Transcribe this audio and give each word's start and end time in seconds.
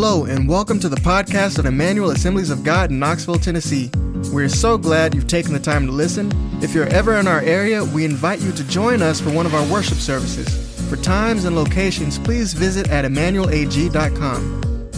Hello, 0.00 0.26
and 0.26 0.48
welcome 0.48 0.78
to 0.78 0.88
the 0.88 0.94
podcast 0.94 1.58
of 1.58 1.66
Emmanuel 1.66 2.12
Assemblies 2.12 2.50
of 2.50 2.62
God 2.62 2.92
in 2.92 3.00
Knoxville, 3.00 3.40
Tennessee. 3.40 3.90
We're 4.32 4.48
so 4.48 4.78
glad 4.78 5.12
you've 5.12 5.26
taken 5.26 5.52
the 5.52 5.58
time 5.58 5.86
to 5.86 5.92
listen. 5.92 6.30
If 6.62 6.72
you're 6.72 6.86
ever 6.86 7.16
in 7.16 7.26
our 7.26 7.40
area, 7.40 7.82
we 7.84 8.04
invite 8.04 8.38
you 8.40 8.52
to 8.52 8.62
join 8.68 9.02
us 9.02 9.20
for 9.20 9.32
one 9.32 9.44
of 9.44 9.56
our 9.56 9.66
worship 9.66 9.98
services. 9.98 10.48
For 10.88 10.94
times 10.94 11.46
and 11.46 11.56
locations, 11.56 12.16
please 12.16 12.52
visit 12.52 12.88
at 12.90 13.04
emmanuelag.com. 13.06 14.92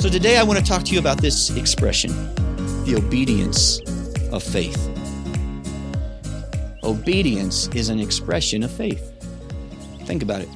So 0.00 0.08
today 0.08 0.38
I 0.38 0.42
want 0.44 0.60
to 0.60 0.64
talk 0.64 0.84
to 0.84 0.94
you 0.94 0.98
about 0.98 1.20
this 1.20 1.54
expression, 1.54 2.10
the 2.86 2.94
obedience 2.96 3.80
of 4.32 4.42
faith. 4.42 4.82
Obedience 6.82 7.68
is 7.74 7.90
an 7.90 8.00
expression 8.00 8.62
of 8.62 8.70
faith. 8.70 9.12
Think 10.06 10.22
about 10.22 10.40
it. 10.40 10.48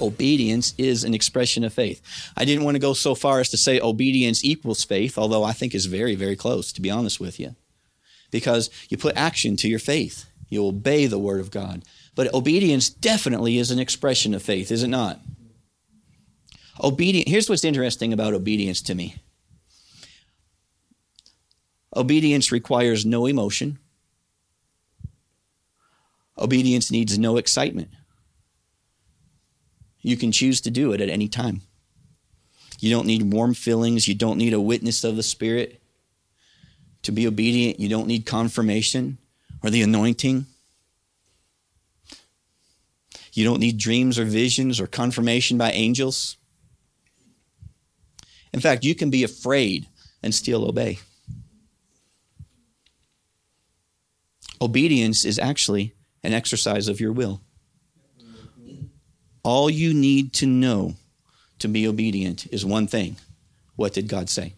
Obedience 0.00 0.74
is 0.76 1.04
an 1.04 1.14
expression 1.14 1.64
of 1.64 1.72
faith. 1.72 2.02
I 2.36 2.44
didn't 2.44 2.64
want 2.64 2.74
to 2.74 2.80
go 2.80 2.92
so 2.92 3.14
far 3.14 3.40
as 3.40 3.48
to 3.50 3.56
say 3.56 3.80
obedience 3.80 4.44
equals 4.44 4.84
faith, 4.84 5.16
although 5.16 5.44
I 5.44 5.52
think 5.52 5.74
is 5.74 5.86
very, 5.86 6.14
very 6.14 6.36
close, 6.36 6.72
to 6.72 6.82
be 6.82 6.90
honest 6.90 7.20
with 7.20 7.40
you. 7.40 7.54
Because 8.30 8.70
you 8.88 8.96
put 8.96 9.16
action 9.16 9.56
to 9.56 9.68
your 9.68 9.78
faith, 9.78 10.26
you 10.48 10.66
obey 10.66 11.06
the 11.06 11.18
word 11.18 11.40
of 11.40 11.50
God. 11.50 11.82
But 12.14 12.32
obedience 12.34 12.88
definitely 12.88 13.58
is 13.58 13.70
an 13.70 13.78
expression 13.78 14.34
of 14.34 14.42
faith, 14.42 14.70
is 14.70 14.82
it 14.82 14.88
not? 14.88 15.20
Obedience, 16.82 17.30
here's 17.30 17.48
what's 17.48 17.64
interesting 17.64 18.12
about 18.12 18.34
obedience 18.34 18.82
to 18.82 18.94
me 18.94 19.16
obedience 21.96 22.52
requires 22.52 23.06
no 23.06 23.24
emotion, 23.24 23.78
obedience 26.36 26.90
needs 26.90 27.18
no 27.18 27.38
excitement. 27.38 27.88
You 30.06 30.16
can 30.16 30.30
choose 30.30 30.60
to 30.60 30.70
do 30.70 30.92
it 30.92 31.00
at 31.00 31.08
any 31.08 31.26
time. 31.26 31.62
You 32.78 32.90
don't 32.90 33.08
need 33.08 33.32
warm 33.32 33.54
feelings. 33.54 34.06
You 34.06 34.14
don't 34.14 34.38
need 34.38 34.52
a 34.52 34.60
witness 34.60 35.02
of 35.02 35.16
the 35.16 35.22
Spirit 35.24 35.82
to 37.02 37.10
be 37.10 37.26
obedient. 37.26 37.80
You 37.80 37.88
don't 37.88 38.06
need 38.06 38.24
confirmation 38.24 39.18
or 39.64 39.70
the 39.70 39.82
anointing. 39.82 40.46
You 43.32 43.44
don't 43.44 43.58
need 43.58 43.78
dreams 43.78 44.16
or 44.16 44.24
visions 44.24 44.78
or 44.78 44.86
confirmation 44.86 45.58
by 45.58 45.72
angels. 45.72 46.36
In 48.52 48.60
fact, 48.60 48.84
you 48.84 48.94
can 48.94 49.10
be 49.10 49.24
afraid 49.24 49.88
and 50.22 50.32
still 50.32 50.68
obey. 50.68 51.00
Obedience 54.60 55.24
is 55.24 55.40
actually 55.40 55.94
an 56.22 56.32
exercise 56.32 56.86
of 56.86 57.00
your 57.00 57.10
will. 57.12 57.40
All 59.46 59.70
you 59.70 59.94
need 59.94 60.32
to 60.32 60.46
know 60.46 60.96
to 61.60 61.68
be 61.68 61.86
obedient 61.86 62.48
is 62.52 62.66
one 62.66 62.88
thing 62.88 63.16
what 63.76 63.92
did 63.92 64.08
God 64.08 64.28
say? 64.28 64.54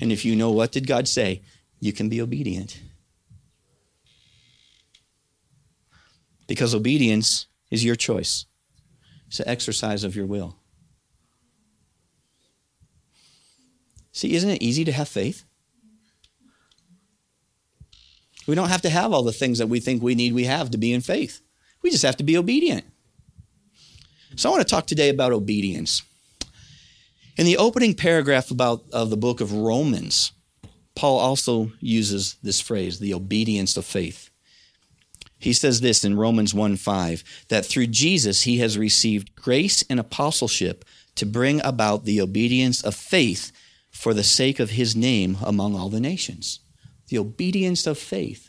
And 0.00 0.10
if 0.10 0.24
you 0.24 0.34
know 0.34 0.50
what 0.50 0.72
did 0.72 0.86
God 0.86 1.06
say, 1.06 1.42
you 1.78 1.92
can 1.92 2.08
be 2.08 2.18
obedient. 2.18 2.80
Because 6.46 6.74
obedience 6.74 7.44
is 7.70 7.84
your 7.84 7.94
choice. 7.94 8.46
It's 9.26 9.40
an 9.40 9.48
exercise 9.48 10.02
of 10.02 10.16
your 10.16 10.24
will. 10.24 10.56
See, 14.12 14.34
isn't 14.34 14.48
it 14.48 14.62
easy 14.62 14.86
to 14.86 14.92
have 14.92 15.08
faith? 15.08 15.44
We 18.46 18.54
don't 18.54 18.70
have 18.70 18.80
to 18.80 18.88
have 18.88 19.12
all 19.12 19.24
the 19.24 19.30
things 19.30 19.58
that 19.58 19.66
we 19.66 19.78
think 19.78 20.02
we 20.02 20.14
need, 20.14 20.32
we 20.32 20.44
have 20.44 20.70
to 20.70 20.78
be 20.78 20.94
in 20.94 21.02
faith. 21.02 21.42
We 21.82 21.90
just 21.90 22.02
have 22.02 22.16
to 22.16 22.24
be 22.24 22.38
obedient. 22.38 22.86
So 24.36 24.50
I 24.50 24.52
want 24.52 24.68
to 24.68 24.70
talk 24.70 24.86
today 24.86 25.08
about 25.08 25.32
obedience. 25.32 26.02
In 27.38 27.46
the 27.46 27.56
opening 27.56 27.94
paragraph 27.94 28.50
about 28.50 28.84
of 28.92 29.08
the 29.08 29.16
book 29.16 29.40
of 29.40 29.52
Romans, 29.52 30.32
Paul 30.94 31.18
also 31.18 31.72
uses 31.80 32.36
this 32.42 32.60
phrase, 32.60 32.98
the 32.98 33.14
obedience 33.14 33.76
of 33.78 33.86
faith. 33.86 34.30
He 35.38 35.54
says 35.54 35.80
this 35.80 36.04
in 36.04 36.16
Romans 36.16 36.52
1 36.52 36.76
5, 36.76 37.46
that 37.48 37.64
through 37.64 37.88
Jesus 37.88 38.42
he 38.42 38.58
has 38.58 38.76
received 38.76 39.34
grace 39.36 39.82
and 39.88 39.98
apostleship 39.98 40.84
to 41.14 41.24
bring 41.24 41.62
about 41.62 42.04
the 42.04 42.20
obedience 42.20 42.82
of 42.82 42.94
faith 42.94 43.52
for 43.90 44.12
the 44.12 44.24
sake 44.24 44.60
of 44.60 44.70
his 44.70 44.94
name 44.94 45.38
among 45.42 45.74
all 45.74 45.88
the 45.88 46.00
nations. 46.00 46.60
The 47.08 47.18
obedience 47.18 47.86
of 47.86 47.96
faith. 47.96 48.45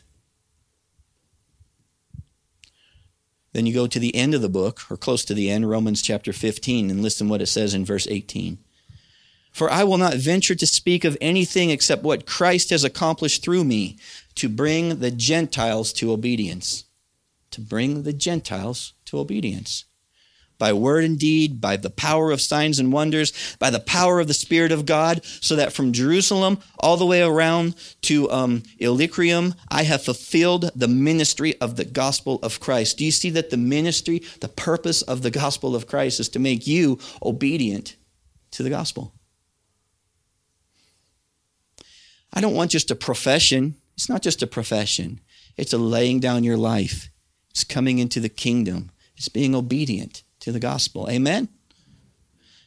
Then 3.58 3.66
you 3.66 3.74
go 3.74 3.88
to 3.88 3.98
the 3.98 4.14
end 4.14 4.34
of 4.34 4.40
the 4.40 4.48
book, 4.48 4.82
or 4.88 4.96
close 4.96 5.24
to 5.24 5.34
the 5.34 5.50
end, 5.50 5.68
Romans 5.68 6.00
chapter 6.00 6.32
15, 6.32 6.92
and 6.92 7.02
listen 7.02 7.28
what 7.28 7.42
it 7.42 7.46
says 7.46 7.74
in 7.74 7.84
verse 7.84 8.06
18. 8.08 8.56
For 9.50 9.68
I 9.68 9.82
will 9.82 9.98
not 9.98 10.14
venture 10.14 10.54
to 10.54 10.64
speak 10.64 11.04
of 11.04 11.18
anything 11.20 11.70
except 11.70 12.04
what 12.04 12.24
Christ 12.24 12.70
has 12.70 12.84
accomplished 12.84 13.42
through 13.42 13.64
me 13.64 13.96
to 14.36 14.48
bring 14.48 15.00
the 15.00 15.10
Gentiles 15.10 15.92
to 15.94 16.12
obedience. 16.12 16.84
To 17.50 17.60
bring 17.60 18.04
the 18.04 18.12
Gentiles 18.12 18.94
to 19.06 19.18
obedience 19.18 19.86
by 20.58 20.72
word 20.72 21.04
and 21.04 21.18
deed, 21.18 21.60
by 21.60 21.76
the 21.76 21.90
power 21.90 22.30
of 22.30 22.40
signs 22.40 22.78
and 22.78 22.92
wonders, 22.92 23.32
by 23.58 23.70
the 23.70 23.80
power 23.80 24.20
of 24.20 24.26
the 24.26 24.34
Spirit 24.34 24.72
of 24.72 24.86
God, 24.86 25.24
so 25.24 25.56
that 25.56 25.72
from 25.72 25.92
Jerusalem 25.92 26.58
all 26.78 26.96
the 26.96 27.06
way 27.06 27.22
around 27.22 27.74
to 28.02 28.30
um, 28.30 28.64
Illyricum, 28.78 29.54
I 29.68 29.84
have 29.84 30.02
fulfilled 30.02 30.70
the 30.74 30.88
ministry 30.88 31.58
of 31.60 31.76
the 31.76 31.84
gospel 31.84 32.40
of 32.42 32.60
Christ. 32.60 32.98
Do 32.98 33.04
you 33.04 33.12
see 33.12 33.30
that 33.30 33.50
the 33.50 33.56
ministry, 33.56 34.22
the 34.40 34.48
purpose 34.48 35.02
of 35.02 35.22
the 35.22 35.30
gospel 35.30 35.76
of 35.76 35.86
Christ 35.86 36.20
is 36.20 36.28
to 36.30 36.38
make 36.38 36.66
you 36.66 36.98
obedient 37.22 37.96
to 38.52 38.62
the 38.62 38.70
gospel? 38.70 39.14
I 42.32 42.40
don't 42.40 42.54
want 42.54 42.72
just 42.72 42.90
a 42.90 42.96
profession. 42.96 43.76
It's 43.94 44.08
not 44.08 44.22
just 44.22 44.42
a 44.42 44.46
profession, 44.46 45.20
it's 45.56 45.72
a 45.72 45.78
laying 45.78 46.20
down 46.20 46.44
your 46.44 46.56
life, 46.56 47.10
it's 47.50 47.64
coming 47.64 47.98
into 47.98 48.20
the 48.20 48.28
kingdom, 48.28 48.92
it's 49.16 49.28
being 49.28 49.56
obedient 49.56 50.22
to 50.48 50.52
the 50.52 50.58
gospel. 50.58 51.08
Amen? 51.10 51.48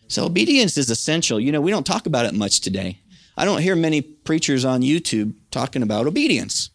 So 0.08 0.26
obedience 0.26 0.78
is 0.78 0.92
essential. 0.92 1.40
You 1.40 1.52
know, 1.52 1.62
we 1.62 1.72
don't 1.72 1.86
talk 1.86 2.06
about 2.06 2.28
it 2.28 2.34
much 2.36 2.62
today. 2.62 3.00
I 3.36 3.44
don't 3.44 3.62
hear 3.62 3.76
many 3.76 4.02
preachers 4.02 4.64
on 4.64 4.82
YouTube 4.82 5.34
talking 5.50 5.82
about 5.82 6.06
obedience. 6.06 6.70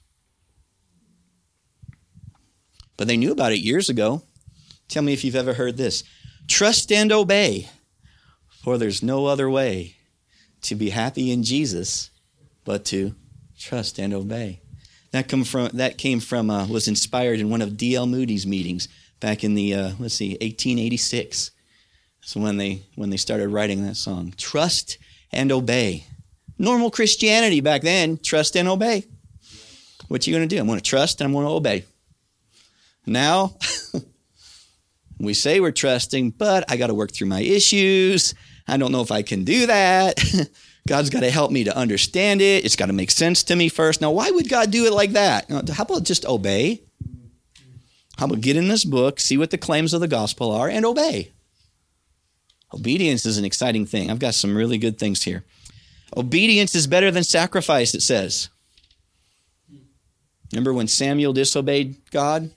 But 2.97 3.07
they 3.07 3.17
knew 3.17 3.31
about 3.31 3.53
it 3.53 3.61
years 3.61 3.89
ago. 3.89 4.23
Tell 4.89 5.03
me 5.03 5.13
if 5.13 5.23
you've 5.23 5.37
ever 5.37 5.55
heard 5.55 5.77
this. 5.77 6.03
Trust 6.49 6.91
and 6.91 7.13
obey, 7.13 7.69
for 8.65 8.79
there's 8.79 9.03
no 9.03 9.27
other 9.27 9.49
way 9.49 9.97
to 10.63 10.75
be 10.75 10.91
happy 10.91 11.31
in 11.31 11.45
Jesus 11.45 12.11
but 12.65 12.85
to 12.87 13.15
trust 13.57 14.01
and 14.01 14.13
obey. 14.13 14.61
That 15.13 15.29
come 15.29 15.45
from 15.45 15.69
that 15.75 15.99
came 15.99 16.19
from 16.19 16.51
uh, 16.51 16.67
was 16.67 16.89
inspired 16.89 17.39
in 17.39 17.49
one 17.49 17.63
of 17.63 17.77
D.L. 17.77 18.07
Moody's 18.07 18.47
meetings 18.47 18.89
back 19.21 19.45
in 19.45 19.55
the 19.55 19.75
uh, 19.75 19.91
let's 19.99 20.15
see 20.15 20.31
1886 20.31 21.51
so 22.21 22.41
when 22.41 22.57
they 22.57 22.83
when 22.97 23.11
they 23.11 23.17
started 23.17 23.49
writing 23.49 23.85
that 23.87 23.97
song 23.97 24.35
trust 24.37 24.99
and 25.33 25.53
obey. 25.53 26.05
Normal 26.59 26.91
christianity 26.91 27.61
back 27.61 27.83
then 27.83 28.19
trust 28.19 28.57
and 28.57 28.69
obey. 28.69 29.05
What 30.09 30.27
you 30.27 30.35
going 30.35 30.49
to 30.49 30.55
do? 30.55 30.61
I'm 30.61 30.67
going 30.67 30.79
to 30.79 30.85
trust 30.85 31.21
and 31.21 31.27
i'm 31.27 31.33
going 31.33 31.47
to 31.47 31.53
obey. 31.53 31.85
Now 33.07 33.57
we 35.21 35.35
say 35.35 35.61
we're 35.61 35.71
trusting 35.71 36.31
but 36.31 36.71
i 36.71 36.77
got 36.77 36.89
to 36.89 36.95
work 36.95 37.13
through 37.13 37.29
my 37.29 37.41
issues. 37.41 38.35
I 38.69 38.77
don't 38.77 38.93
know 38.93 39.03
if 39.03 39.13
i 39.13 39.23
can 39.23 39.45
do 39.45 39.67
that. 39.67 40.19
God's 40.89 41.11
got 41.11 41.21
to 41.21 41.31
help 41.31 41.51
me 41.51 41.65
to 41.65 41.77
understand 41.77 42.41
it. 42.41 42.65
It's 42.65 42.77
got 42.77 42.87
to 42.87 42.93
make 42.93 43.11
sense 43.11 43.43
to 43.45 43.57
me 43.57 43.69
first. 43.69 44.01
Now 44.01 44.11
why 44.11 44.31
would 44.31 44.49
god 44.49 44.71
do 44.71 44.87
it 44.87 44.93
like 44.93 45.13
that? 45.13 45.51
How 45.71 45.83
about 45.83 46.05
just 46.05 46.25
obey 46.25 46.86
how 48.19 48.27
about 48.27 48.41
get 48.41 48.57
in 48.57 48.69
this 48.69 48.85
book, 48.85 49.21
see 49.21 49.37
what 49.37 49.51
the 49.51 49.59
claims 49.59 49.93
of 49.93 50.01
the 50.01 50.09
gospel 50.09 50.51
are, 50.51 50.69
and 50.69 50.85
obey? 50.85 51.33
Obedience 52.73 53.27
is 53.27 53.39
an 53.39 53.45
exciting 53.45 53.87
thing. 53.87 54.11
I've 54.11 54.19
got 54.19 54.35
some 54.35 54.57
really 54.57 54.79
good 54.79 54.99
things 54.99 55.23
here. 55.23 55.45
Obedience 56.17 56.75
is 56.75 56.87
better 56.87 57.11
than 57.11 57.25
sacrifice, 57.25 57.95
it 57.95 58.03
says. 58.03 58.49
Remember 60.53 60.73
when 60.73 60.89
Samuel 60.89 61.33
disobeyed 61.33 61.97
God? 62.11 62.51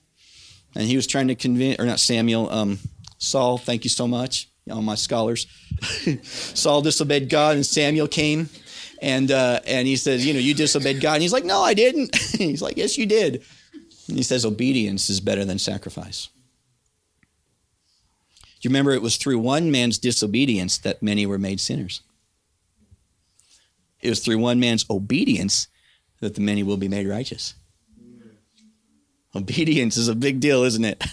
And 0.76 0.88
he 0.88 0.96
was 0.96 1.08
trying 1.08 1.28
to 1.30 1.36
convince, 1.36 1.80
or 1.80 1.86
not 1.86 2.00
Samuel, 2.00 2.50
um, 2.52 2.80
Saul, 3.18 3.58
thank 3.58 3.84
you 3.84 3.90
so 3.90 4.08
much, 4.08 4.50
all 4.72 4.82
my 4.82 4.96
scholars. 4.96 5.48
Saul 6.24 6.82
disobeyed 6.82 7.30
God, 7.30 7.56
and 7.56 7.66
Samuel 7.66 8.08
came, 8.08 8.50
and 9.02 9.32
uh, 9.32 9.62
and 9.66 9.88
he 9.88 9.96
says, 9.96 10.26
you 10.26 10.34
know, 10.34 10.40
you 10.40 10.54
disobeyed 10.54 11.02
God. 11.02 11.16
And 11.16 11.22
he's 11.24 11.34
like, 11.34 11.46
no, 11.46 11.62
I 11.62 11.74
didn't. 11.74 12.16
he's 12.38 12.62
like, 12.62 12.78
yes, 12.78 12.98
you 12.98 13.06
did. 13.06 13.44
He 14.10 14.24
says 14.24 14.46
obedience 14.46 15.10
is 15.10 15.20
better 15.20 15.46
than 15.46 15.60
sacrifice. 15.60 16.30
Do 18.60 18.68
you 18.68 18.70
remember 18.70 18.92
it 18.92 19.02
was 19.02 19.18
through 19.18 19.40
one 19.40 19.72
man's 19.72 19.98
disobedience 19.98 20.78
that 20.80 21.02
many 21.02 21.26
were 21.26 21.38
made 21.38 21.62
sinners? 21.62 22.02
It 24.02 24.10
was 24.10 24.20
through 24.20 24.40
one 24.40 24.60
man's 24.60 24.86
obedience 24.90 25.68
that 26.20 26.36
the 26.36 26.42
many 26.42 26.64
will 26.64 26.78
be 26.78 26.88
made 26.88 27.08
righteous. 27.08 27.54
Obedience 29.36 29.96
is 29.96 30.08
a 30.08 30.16
big 30.16 30.40
deal, 30.40 30.64
isn't 30.64 30.84
it? 30.84 31.04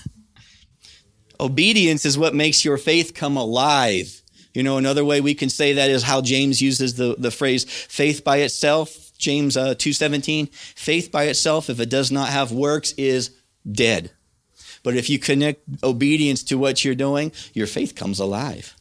Obedience 1.40 2.04
is 2.04 2.16
what 2.16 2.34
makes 2.34 2.64
your 2.64 2.78
faith 2.78 3.14
come 3.14 3.36
alive. 3.36 4.22
You 4.54 4.62
know, 4.62 4.78
another 4.78 5.04
way 5.04 5.20
we 5.20 5.34
can 5.34 5.50
say 5.50 5.74
that 5.74 5.90
is 5.90 6.02
how 6.02 6.22
James 6.22 6.62
uses 6.62 6.94
the, 6.94 7.14
the 7.18 7.30
phrase 7.30 7.64
faith 7.64 8.24
by 8.24 8.38
itself. 8.38 9.05
James 9.18 9.56
uh, 9.56 9.74
2.17, 9.74 10.52
faith 10.54 11.10
by 11.10 11.24
itself, 11.24 11.70
if 11.70 11.80
it 11.80 11.90
does 11.90 12.10
not 12.10 12.28
have 12.28 12.52
works, 12.52 12.92
is 12.92 13.36
dead. 13.70 14.10
But 14.82 14.96
if 14.96 15.10
you 15.10 15.18
connect 15.18 15.62
obedience 15.82 16.42
to 16.44 16.58
what 16.58 16.84
you're 16.84 16.94
doing, 16.94 17.32
your 17.52 17.66
faith 17.66 17.94
comes 17.94 18.20
alive. 18.20 18.76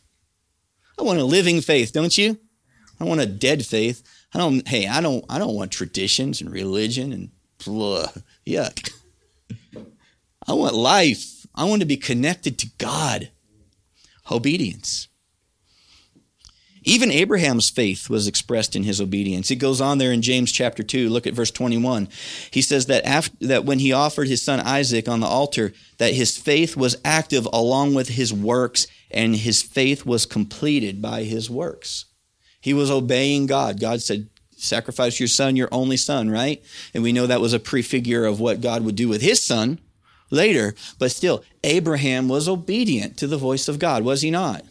I 1.00 1.04
want 1.04 1.20
a 1.20 1.26
living 1.26 1.62
faith, 1.62 1.92
don't 1.94 2.18
you? 2.18 2.40
I 3.00 3.04
want 3.04 3.22
a 3.22 3.26
dead 3.26 3.66
faith. 3.66 4.04
I 4.34 4.38
don't, 4.38 4.68
hey, 4.68 4.88
I 4.88 5.02
don't, 5.02 5.26
I 5.30 5.40
don't 5.40 5.56
want 5.56 5.72
traditions 5.72 6.42
and 6.42 6.52
religion 6.52 7.12
and 7.12 7.32
blah, 7.66 8.08
yuck. 8.46 8.92
I 10.48 10.54
want 10.54 10.76
life. 10.76 11.46
I 11.56 11.64
want 11.66 11.82
to 11.82 11.88
be 11.88 11.98
connected 11.98 12.60
to 12.60 12.68
God. 12.78 13.32
Obedience. 14.30 15.08
Even 16.88 17.12
Abraham's 17.12 17.70
faith 17.70 18.12
was 18.12 18.28
expressed 18.28 18.76
in 18.76 18.84
his 18.84 19.02
obedience. 19.02 19.50
It 19.50 19.56
goes 19.56 19.82
on 19.82 19.98
there 19.98 20.12
in 20.12 20.22
James 20.22 20.52
chapter 20.52 20.84
2. 20.84 21.10
Look 21.10 21.26
at 21.26 21.34
verse 21.34 21.50
21. 21.50 22.08
He 22.52 22.62
says 22.62 22.86
that 22.86 23.04
after, 23.06 23.36
that 23.42 23.66
when 23.66 23.80
he 23.80 23.92
offered 23.92 24.28
his 24.28 24.44
son 24.44 24.60
Isaac 24.60 25.10
on 25.10 25.20
the 25.20 25.28
altar, 25.28 25.74
that 25.98 26.14
his 26.14 26.38
faith 26.38 26.78
was 26.78 26.96
active 27.04 27.48
along 27.52 27.96
with 27.96 28.10
his 28.10 28.32
works 28.32 28.86
and 29.10 29.36
his 29.36 29.64
faith 29.64 30.06
was 30.06 30.28
completed 30.28 31.02
by 31.02 31.24
his 31.24 31.50
works. 31.50 32.06
He 32.62 32.74
was 32.74 32.92
obeying 32.92 33.48
God. 33.48 33.80
God 33.80 34.02
said, 34.02 34.30
sacrifice 34.56 35.20
your 35.20 35.28
son, 35.28 35.56
your 35.56 35.70
only 35.72 35.98
son, 35.98 36.30
right? 36.30 36.64
And 36.94 37.02
we 37.02 37.14
know 37.14 37.26
that 37.26 37.42
was 37.42 37.54
a 37.54 37.60
prefigure 37.60 38.26
of 38.26 38.40
what 38.40 38.62
God 38.62 38.84
would 38.86 38.96
do 38.96 39.08
with 39.08 39.22
his 39.22 39.42
son 39.42 39.80
later. 40.30 40.76
But 41.00 41.12
still, 41.12 41.44
Abraham 41.64 42.30
was 42.30 42.48
obedient 42.48 43.18
to 43.18 43.28
the 43.28 43.38
voice 43.38 43.68
of 43.68 43.80
God, 43.80 44.04
was 44.04 44.22
he 44.22 44.30
not? 44.30 44.64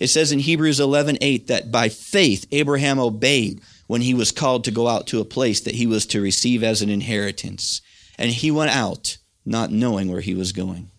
It 0.00 0.08
says 0.08 0.32
in 0.32 0.40
Hebrews 0.40 0.78
11:8 0.78 1.46
that 1.46 1.70
by 1.70 1.88
faith 1.88 2.46
Abraham 2.52 2.98
obeyed 2.98 3.60
when 3.86 4.02
he 4.02 4.14
was 4.14 4.32
called 4.32 4.64
to 4.64 4.70
go 4.70 4.88
out 4.88 5.06
to 5.08 5.20
a 5.20 5.24
place 5.24 5.60
that 5.60 5.76
he 5.76 5.86
was 5.86 6.06
to 6.06 6.20
receive 6.20 6.62
as 6.62 6.82
an 6.82 6.90
inheritance. 6.90 7.80
And 8.18 8.30
he 8.30 8.50
went 8.50 8.72
out 8.72 9.18
not 9.44 9.70
knowing 9.70 10.10
where 10.10 10.20
he 10.20 10.34
was 10.34 10.52
going. 10.52 10.90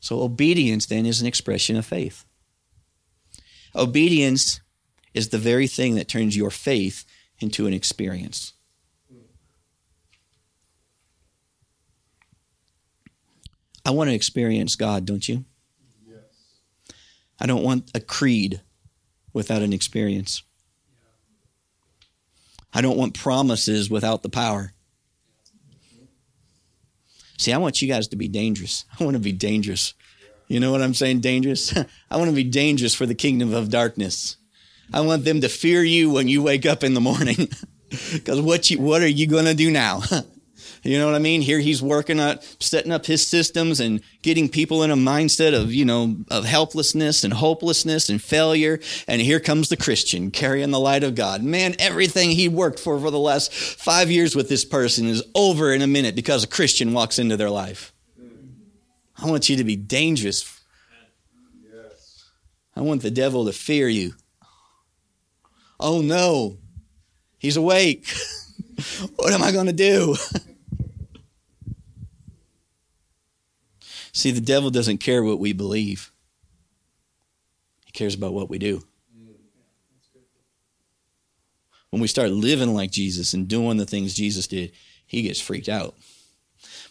So 0.00 0.22
obedience 0.22 0.86
then 0.86 1.04
is 1.04 1.20
an 1.20 1.26
expression 1.26 1.76
of 1.76 1.84
faith. 1.84 2.24
Obedience 3.74 4.60
is 5.14 5.28
the 5.28 5.38
very 5.38 5.66
thing 5.66 5.96
that 5.96 6.08
turns 6.08 6.36
your 6.36 6.50
faith 6.50 7.04
into 7.40 7.66
an 7.66 7.74
experience. 7.74 8.52
I 13.84 13.90
want 13.90 14.10
to 14.10 14.14
experience 14.14 14.74
God, 14.74 15.04
don't 15.04 15.28
you? 15.28 15.44
I 17.40 17.46
don't 17.46 17.62
want 17.62 17.90
a 17.94 18.00
creed 18.00 18.60
without 19.32 19.62
an 19.62 19.72
experience. 19.72 20.42
I 22.72 22.80
don't 22.80 22.96
want 22.96 23.18
promises 23.18 23.88
without 23.90 24.22
the 24.22 24.28
power. 24.28 24.72
See, 27.38 27.52
I 27.52 27.58
want 27.58 27.82
you 27.82 27.88
guys 27.88 28.08
to 28.08 28.16
be 28.16 28.28
dangerous. 28.28 28.84
I 29.00 29.04
want 29.04 29.14
to 29.14 29.22
be 29.22 29.32
dangerous. 29.32 29.94
You 30.48 30.60
know 30.60 30.70
what 30.72 30.82
I'm 30.82 30.94
saying? 30.94 31.20
Dangerous? 31.20 31.76
I 32.10 32.16
want 32.16 32.30
to 32.30 32.36
be 32.36 32.44
dangerous 32.44 32.94
for 32.94 33.06
the 33.06 33.14
kingdom 33.14 33.52
of 33.52 33.70
darkness. 33.70 34.36
I 34.92 35.00
want 35.00 35.24
them 35.24 35.40
to 35.40 35.48
fear 35.48 35.82
you 35.82 36.10
when 36.10 36.28
you 36.28 36.42
wake 36.42 36.64
up 36.64 36.84
in 36.84 36.94
the 36.94 37.00
morning. 37.00 37.48
Because 38.12 38.40
what 38.40 38.68
you, 38.68 38.80
what 38.80 39.00
are 39.00 39.06
you 39.06 39.28
going 39.28 39.44
to 39.44 39.54
do 39.54 39.70
now? 39.70 40.02
You 40.86 40.98
know 41.00 41.06
what 41.06 41.16
I 41.16 41.18
mean? 41.18 41.42
Here 41.42 41.58
he's 41.58 41.82
working 41.82 42.20
at 42.20 42.44
setting 42.60 42.92
up 42.92 43.06
his 43.06 43.26
systems 43.26 43.80
and 43.80 44.00
getting 44.22 44.48
people 44.48 44.84
in 44.84 44.92
a 44.92 44.96
mindset 44.96 45.52
of, 45.52 45.74
you 45.74 45.84
know, 45.84 46.16
of 46.30 46.44
helplessness 46.44 47.24
and 47.24 47.32
hopelessness 47.32 48.08
and 48.08 48.22
failure. 48.22 48.78
And 49.08 49.20
here 49.20 49.40
comes 49.40 49.68
the 49.68 49.76
Christian 49.76 50.30
carrying 50.30 50.70
the 50.70 50.78
light 50.78 51.02
of 51.02 51.16
God. 51.16 51.42
Man, 51.42 51.74
everything 51.80 52.30
he 52.30 52.48
worked 52.48 52.78
for 52.78 53.00
for 53.00 53.10
the 53.10 53.18
last 53.18 53.52
five 53.52 54.12
years 54.12 54.36
with 54.36 54.48
this 54.48 54.64
person 54.64 55.06
is 55.06 55.24
over 55.34 55.72
in 55.72 55.82
a 55.82 55.88
minute 55.88 56.14
because 56.14 56.44
a 56.44 56.48
Christian 56.48 56.92
walks 56.92 57.18
into 57.18 57.36
their 57.36 57.50
life. 57.50 57.92
I 59.18 59.26
want 59.28 59.48
you 59.48 59.56
to 59.56 59.64
be 59.64 59.76
dangerous. 59.76 60.60
I 62.76 62.82
want 62.82 63.02
the 63.02 63.10
devil 63.10 63.46
to 63.46 63.52
fear 63.52 63.88
you. 63.88 64.12
Oh 65.80 66.00
no, 66.00 66.58
he's 67.38 67.56
awake. 67.56 68.06
what 69.16 69.32
am 69.32 69.42
I 69.42 69.50
going 69.50 69.66
to 69.66 69.72
do? 69.72 70.14
See, 74.16 74.30
the 74.30 74.40
devil 74.40 74.70
doesn't 74.70 74.96
care 74.96 75.22
what 75.22 75.38
we 75.38 75.52
believe, 75.52 76.10
he 77.84 77.92
cares 77.92 78.14
about 78.14 78.32
what 78.32 78.48
we 78.48 78.58
do. 78.58 78.82
When 81.90 82.00
we 82.00 82.08
start 82.08 82.30
living 82.30 82.72
like 82.72 82.90
Jesus 82.90 83.34
and 83.34 83.46
doing 83.46 83.76
the 83.76 83.84
things 83.84 84.14
Jesus 84.14 84.46
did, 84.46 84.72
he 85.06 85.20
gets 85.20 85.38
freaked 85.38 85.68
out. 85.68 85.96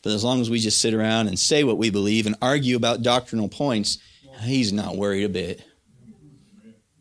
But 0.03 0.13
as 0.13 0.23
long 0.23 0.39
as 0.39 0.51
we 0.51 0.59
just 0.59 0.79
sit 0.79 0.93
around 0.93 1.27
and 1.27 1.39
say 1.39 1.63
what 1.63 1.79
we 1.79 1.89
believe 1.89 2.27
and 2.27 2.35
argue 2.43 2.75
about 2.75 3.01
doctrinal 3.01 3.49
points, 3.49 3.97
he's 4.41 4.71
not 4.71 4.95
worried 4.95 5.23
a 5.23 5.29
bit. 5.29 5.63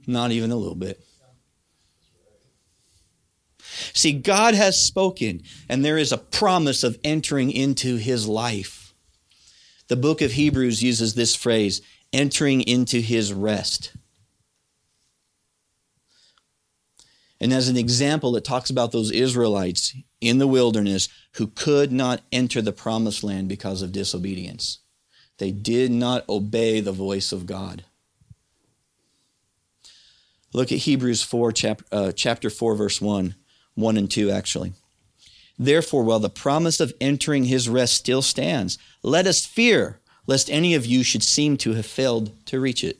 Not 0.06 0.32
even 0.32 0.50
a 0.50 0.56
little 0.56 0.74
bit. 0.74 1.04
See, 3.92 4.12
God 4.12 4.54
has 4.54 4.82
spoken, 4.82 5.42
and 5.68 5.84
there 5.84 5.98
is 5.98 6.12
a 6.12 6.18
promise 6.18 6.82
of 6.82 6.98
entering 7.04 7.50
into 7.50 7.96
his 7.96 8.26
life. 8.26 8.83
The 9.94 10.00
book 10.00 10.22
of 10.22 10.32
Hebrews 10.32 10.82
uses 10.82 11.14
this 11.14 11.36
phrase 11.36 11.80
entering 12.12 12.62
into 12.62 12.98
his 12.98 13.32
rest. 13.32 13.92
And 17.40 17.52
as 17.52 17.68
an 17.68 17.76
example, 17.76 18.34
it 18.34 18.44
talks 18.44 18.70
about 18.70 18.90
those 18.90 19.12
Israelites 19.12 19.94
in 20.20 20.38
the 20.38 20.48
wilderness 20.48 21.08
who 21.34 21.46
could 21.46 21.92
not 21.92 22.22
enter 22.32 22.60
the 22.60 22.72
promised 22.72 23.22
land 23.22 23.48
because 23.48 23.82
of 23.82 23.92
disobedience. 23.92 24.80
They 25.38 25.52
did 25.52 25.92
not 25.92 26.28
obey 26.28 26.80
the 26.80 26.90
voice 26.90 27.30
of 27.30 27.46
God. 27.46 27.84
Look 30.52 30.72
at 30.72 30.78
Hebrews 30.78 31.22
4, 31.22 31.52
chapter, 31.52 31.84
uh, 31.92 32.10
chapter 32.10 32.50
4, 32.50 32.74
verse 32.74 33.00
1, 33.00 33.36
1 33.76 33.96
and 33.96 34.10
2, 34.10 34.32
actually. 34.32 34.72
Therefore, 35.58 36.02
while 36.02 36.18
the 36.18 36.28
promise 36.30 36.80
of 36.80 36.94
entering 37.00 37.44
his 37.44 37.68
rest 37.68 37.94
still 37.94 38.22
stands, 38.22 38.78
let 39.02 39.26
us 39.26 39.46
fear 39.46 40.00
lest 40.26 40.50
any 40.50 40.74
of 40.74 40.86
you 40.86 41.02
should 41.02 41.22
seem 41.22 41.56
to 41.58 41.74
have 41.74 41.86
failed 41.86 42.32
to 42.46 42.60
reach 42.60 42.82
it. 42.82 42.98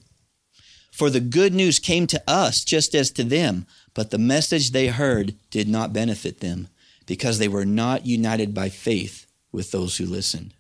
For 0.92 1.10
the 1.10 1.20
good 1.20 1.52
news 1.52 1.78
came 1.78 2.06
to 2.08 2.22
us 2.28 2.62
just 2.64 2.94
as 2.94 3.10
to 3.12 3.24
them, 3.24 3.66
but 3.94 4.10
the 4.10 4.18
message 4.18 4.70
they 4.70 4.88
heard 4.88 5.34
did 5.50 5.68
not 5.68 5.92
benefit 5.92 6.40
them, 6.40 6.68
because 7.06 7.38
they 7.38 7.48
were 7.48 7.64
not 7.64 8.06
united 8.06 8.54
by 8.54 8.68
faith 8.68 9.26
with 9.50 9.70
those 9.72 9.96
who 9.96 10.06
listened. 10.06 10.54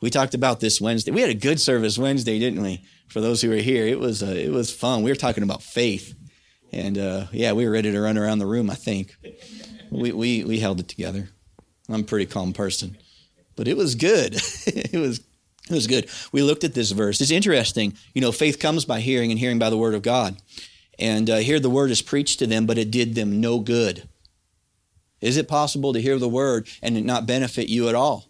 We 0.00 0.10
talked 0.10 0.34
about 0.34 0.60
this 0.60 0.80
Wednesday. 0.80 1.12
We 1.12 1.20
had 1.20 1.30
a 1.30 1.34
good 1.34 1.60
service 1.60 1.96
Wednesday, 1.96 2.38
didn't 2.38 2.62
we? 2.62 2.84
For 3.08 3.20
those 3.20 3.40
who 3.40 3.50
were 3.50 3.56
here, 3.56 3.86
it 3.86 4.00
was 4.00 4.22
uh, 4.22 4.26
it 4.26 4.50
was 4.50 4.72
fun. 4.72 5.02
We 5.02 5.10
were 5.10 5.16
talking 5.16 5.44
about 5.44 5.62
faith, 5.62 6.14
and 6.72 6.98
uh, 6.98 7.26
yeah, 7.30 7.52
we 7.52 7.64
were 7.64 7.70
ready 7.70 7.92
to 7.92 8.00
run 8.00 8.18
around 8.18 8.38
the 8.38 8.46
room. 8.46 8.68
I 8.68 8.74
think 8.74 9.16
we, 9.92 10.12
we, 10.12 10.44
we 10.44 10.58
held 10.58 10.80
it 10.80 10.88
together. 10.88 11.28
I'm 11.88 12.00
a 12.00 12.04
pretty 12.04 12.26
calm 12.26 12.52
person, 12.52 12.96
but 13.56 13.68
it 13.68 13.76
was 13.76 13.94
good. 13.94 14.34
it 14.66 14.98
was 14.98 15.20
it 15.70 15.74
was 15.74 15.86
good. 15.86 16.08
We 16.32 16.42
looked 16.42 16.64
at 16.64 16.74
this 16.74 16.90
verse. 16.90 17.20
It's 17.20 17.30
interesting. 17.30 17.96
You 18.14 18.20
know, 18.20 18.32
faith 18.32 18.58
comes 18.58 18.84
by 18.84 19.00
hearing, 19.00 19.30
and 19.30 19.38
hearing 19.38 19.58
by 19.58 19.70
the 19.70 19.76
word 19.76 19.94
of 19.94 20.02
God. 20.02 20.36
And 20.98 21.30
uh, 21.30 21.36
here 21.36 21.60
the 21.60 21.70
word 21.70 21.90
is 21.90 22.02
preached 22.02 22.40
to 22.40 22.46
them, 22.46 22.66
but 22.66 22.78
it 22.78 22.90
did 22.90 23.14
them 23.14 23.40
no 23.40 23.60
good. 23.60 24.08
Is 25.20 25.36
it 25.36 25.48
possible 25.48 25.92
to 25.92 26.00
hear 26.00 26.18
the 26.18 26.28
word 26.28 26.68
and 26.82 26.96
it 26.96 27.04
not 27.04 27.26
benefit 27.26 27.68
you 27.68 27.88
at 27.88 27.94
all? 27.94 28.28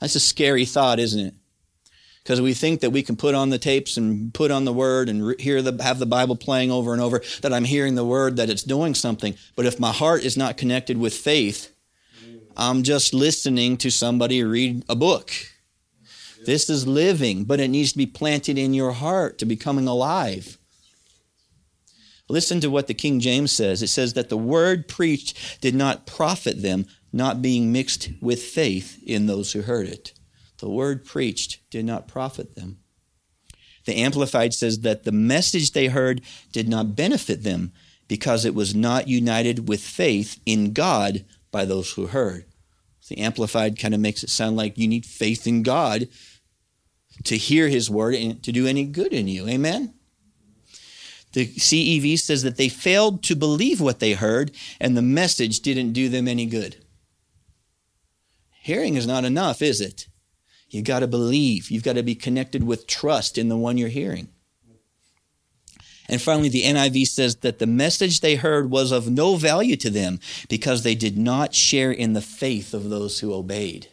That's 0.00 0.16
a 0.16 0.20
scary 0.20 0.64
thought, 0.64 0.98
isn't 0.98 1.26
it? 1.26 1.34
Because 2.22 2.40
we 2.40 2.54
think 2.54 2.80
that 2.80 2.90
we 2.90 3.02
can 3.02 3.16
put 3.16 3.34
on 3.34 3.50
the 3.50 3.58
tapes 3.58 3.96
and 3.96 4.32
put 4.34 4.50
on 4.50 4.64
the 4.64 4.72
word 4.72 5.08
and 5.08 5.38
hear 5.40 5.62
the 5.62 5.82
have 5.82 5.98
the 5.98 6.06
Bible 6.06 6.36
playing 6.36 6.70
over 6.70 6.92
and 6.92 7.00
over 7.00 7.22
that 7.42 7.52
I'm 7.52 7.64
hearing 7.64 7.94
the 7.94 8.04
word 8.04 8.36
that 8.36 8.50
it's 8.50 8.62
doing 8.62 8.94
something. 8.94 9.34
But 9.56 9.66
if 9.66 9.80
my 9.80 9.92
heart 9.92 10.22
is 10.22 10.36
not 10.36 10.56
connected 10.56 10.98
with 10.98 11.14
faith, 11.14 11.74
I'm 12.56 12.82
just 12.82 13.14
listening 13.14 13.76
to 13.78 13.90
somebody 13.90 14.44
read 14.44 14.84
a 14.88 14.96
book. 14.96 15.32
This 16.44 16.70
is 16.70 16.86
living, 16.86 17.44
but 17.44 17.60
it 17.60 17.68
needs 17.68 17.92
to 17.92 17.98
be 17.98 18.06
planted 18.06 18.58
in 18.58 18.74
your 18.74 18.92
heart 18.92 19.38
to 19.38 19.46
becoming 19.46 19.86
alive. 19.86 20.58
Listen 22.28 22.60
to 22.60 22.70
what 22.70 22.86
the 22.86 22.94
King 22.94 23.18
James 23.20 23.50
says. 23.50 23.82
It 23.82 23.88
says 23.88 24.14
that 24.14 24.28
the 24.28 24.38
word 24.38 24.88
preached 24.88 25.60
did 25.60 25.74
not 25.74 26.06
profit 26.06 26.62
them, 26.62 26.86
not 27.12 27.42
being 27.42 27.72
mixed 27.72 28.10
with 28.20 28.42
faith 28.42 29.02
in 29.04 29.26
those 29.26 29.52
who 29.52 29.62
heard 29.62 29.88
it 29.88 30.12
the 30.60 30.68
word 30.68 31.04
preached 31.04 31.58
did 31.70 31.84
not 31.84 32.08
profit 32.08 32.54
them. 32.54 32.78
The 33.86 33.96
Amplified 33.96 34.54
says 34.54 34.80
that 34.80 35.04
the 35.04 35.12
message 35.12 35.72
they 35.72 35.88
heard 35.88 36.20
did 36.52 36.68
not 36.68 36.94
benefit 36.94 37.42
them 37.42 37.72
because 38.08 38.44
it 38.44 38.54
was 38.54 38.74
not 38.74 39.08
united 39.08 39.68
with 39.68 39.80
faith 39.80 40.40
in 40.44 40.72
God 40.72 41.24
by 41.50 41.64
those 41.64 41.92
who 41.92 42.06
heard. 42.06 42.46
The 43.08 43.18
Amplified 43.18 43.78
kind 43.78 43.94
of 43.94 44.00
makes 44.00 44.22
it 44.22 44.30
sound 44.30 44.56
like 44.56 44.78
you 44.78 44.86
need 44.86 45.04
faith 45.04 45.46
in 45.46 45.64
God 45.64 46.08
to 47.24 47.36
hear 47.36 47.68
his 47.68 47.90
word 47.90 48.14
and 48.14 48.42
to 48.44 48.52
do 48.52 48.66
any 48.66 48.84
good 48.84 49.12
in 49.12 49.26
you. 49.26 49.48
Amen? 49.48 49.94
The 51.32 51.46
CEV 51.46 52.18
says 52.18 52.42
that 52.42 52.56
they 52.56 52.68
failed 52.68 53.22
to 53.24 53.36
believe 53.36 53.80
what 53.80 54.00
they 54.00 54.14
heard, 54.14 54.52
and 54.80 54.96
the 54.96 55.02
message 55.02 55.60
didn't 55.60 55.92
do 55.92 56.08
them 56.08 56.26
any 56.28 56.46
good. 56.46 56.84
Hearing 58.62 58.96
is 58.96 59.06
not 59.06 59.24
enough, 59.24 59.62
is 59.62 59.80
it? 59.80 60.06
You've 60.70 60.84
got 60.84 61.00
to 61.00 61.06
believe. 61.06 61.70
You've 61.70 61.82
got 61.82 61.94
to 61.94 62.02
be 62.02 62.14
connected 62.14 62.64
with 62.64 62.86
trust 62.86 63.36
in 63.36 63.48
the 63.48 63.56
one 63.56 63.76
you're 63.76 63.88
hearing. 63.88 64.28
And 66.08 66.20
finally, 66.20 66.48
the 66.48 66.64
NIV 66.64 67.06
says 67.06 67.36
that 67.36 67.60
the 67.60 67.66
message 67.68 68.20
they 68.20 68.34
heard 68.34 68.70
was 68.70 68.90
of 68.90 69.08
no 69.08 69.36
value 69.36 69.76
to 69.76 69.90
them 69.90 70.18
because 70.48 70.82
they 70.82 70.96
did 70.96 71.16
not 71.16 71.54
share 71.54 71.92
in 71.92 72.14
the 72.14 72.20
faith 72.20 72.74
of 72.74 72.90
those 72.90 73.20
who 73.20 73.32
obeyed. 73.32 73.88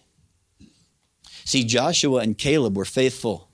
See, 1.45 1.63
Joshua 1.63 2.21
and 2.21 2.37
Caleb 2.37 2.75
were 2.75 2.85
faithful. 2.85 3.49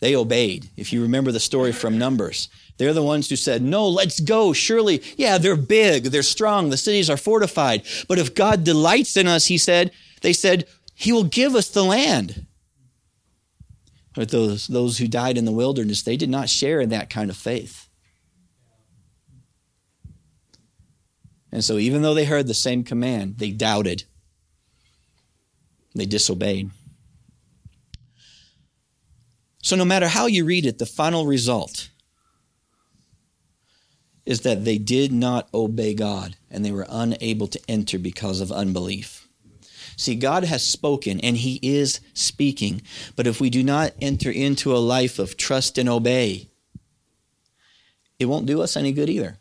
They 0.00 0.14
obeyed. 0.14 0.68
If 0.76 0.92
you 0.92 1.00
remember 1.00 1.32
the 1.32 1.40
story 1.40 1.72
from 1.72 1.96
Numbers, 1.96 2.48
they're 2.76 2.92
the 2.92 3.02
ones 3.02 3.30
who 3.30 3.36
said, 3.36 3.62
No, 3.62 3.88
let's 3.88 4.20
go. 4.20 4.52
Surely, 4.52 5.02
yeah, 5.16 5.38
they're 5.38 5.56
big, 5.56 6.04
they're 6.04 6.22
strong, 6.22 6.68
the 6.68 6.76
cities 6.76 7.08
are 7.08 7.16
fortified. 7.16 7.82
But 8.08 8.18
if 8.18 8.34
God 8.34 8.64
delights 8.64 9.16
in 9.16 9.26
us, 9.26 9.46
he 9.46 9.58
said, 9.58 9.92
they 10.20 10.32
said, 10.32 10.66
He 10.98 11.12
will 11.12 11.24
give 11.24 11.54
us 11.54 11.68
the 11.68 11.84
land. 11.84 12.46
But 14.14 14.30
those, 14.30 14.66
those 14.66 14.96
who 14.96 15.06
died 15.06 15.36
in 15.36 15.44
the 15.44 15.52
wilderness, 15.52 16.02
they 16.02 16.16
did 16.16 16.30
not 16.30 16.48
share 16.48 16.80
in 16.80 16.88
that 16.88 17.10
kind 17.10 17.28
of 17.28 17.36
faith. 17.36 17.86
And 21.52 21.62
so, 21.62 21.76
even 21.76 22.00
though 22.00 22.14
they 22.14 22.24
heard 22.24 22.46
the 22.46 22.54
same 22.54 22.82
command, 22.82 23.36
they 23.36 23.50
doubted, 23.50 24.04
they 25.94 26.06
disobeyed. 26.06 26.70
So, 29.62 29.76
no 29.76 29.84
matter 29.84 30.08
how 30.08 30.26
you 30.26 30.46
read 30.46 30.64
it, 30.64 30.78
the 30.78 30.86
final 30.86 31.26
result 31.26 31.90
is 34.24 34.40
that 34.40 34.64
they 34.64 34.78
did 34.78 35.12
not 35.12 35.48
obey 35.52 35.92
God 35.92 36.36
and 36.50 36.64
they 36.64 36.72
were 36.72 36.86
unable 36.88 37.48
to 37.48 37.60
enter 37.68 37.98
because 37.98 38.40
of 38.40 38.50
unbelief. 38.50 39.25
See, 39.96 40.14
God 40.14 40.44
has 40.44 40.64
spoken 40.64 41.20
and 41.20 41.36
He 41.36 41.58
is 41.62 42.00
speaking. 42.14 42.82
But 43.16 43.26
if 43.26 43.40
we 43.40 43.50
do 43.50 43.62
not 43.62 43.92
enter 44.00 44.30
into 44.30 44.76
a 44.76 44.78
life 44.78 45.18
of 45.18 45.36
trust 45.36 45.78
and 45.78 45.88
obey, 45.88 46.48
it 48.18 48.26
won't 48.26 48.46
do 48.46 48.62
us 48.62 48.76
any 48.76 48.92
good 48.92 49.08
either. 49.08 49.38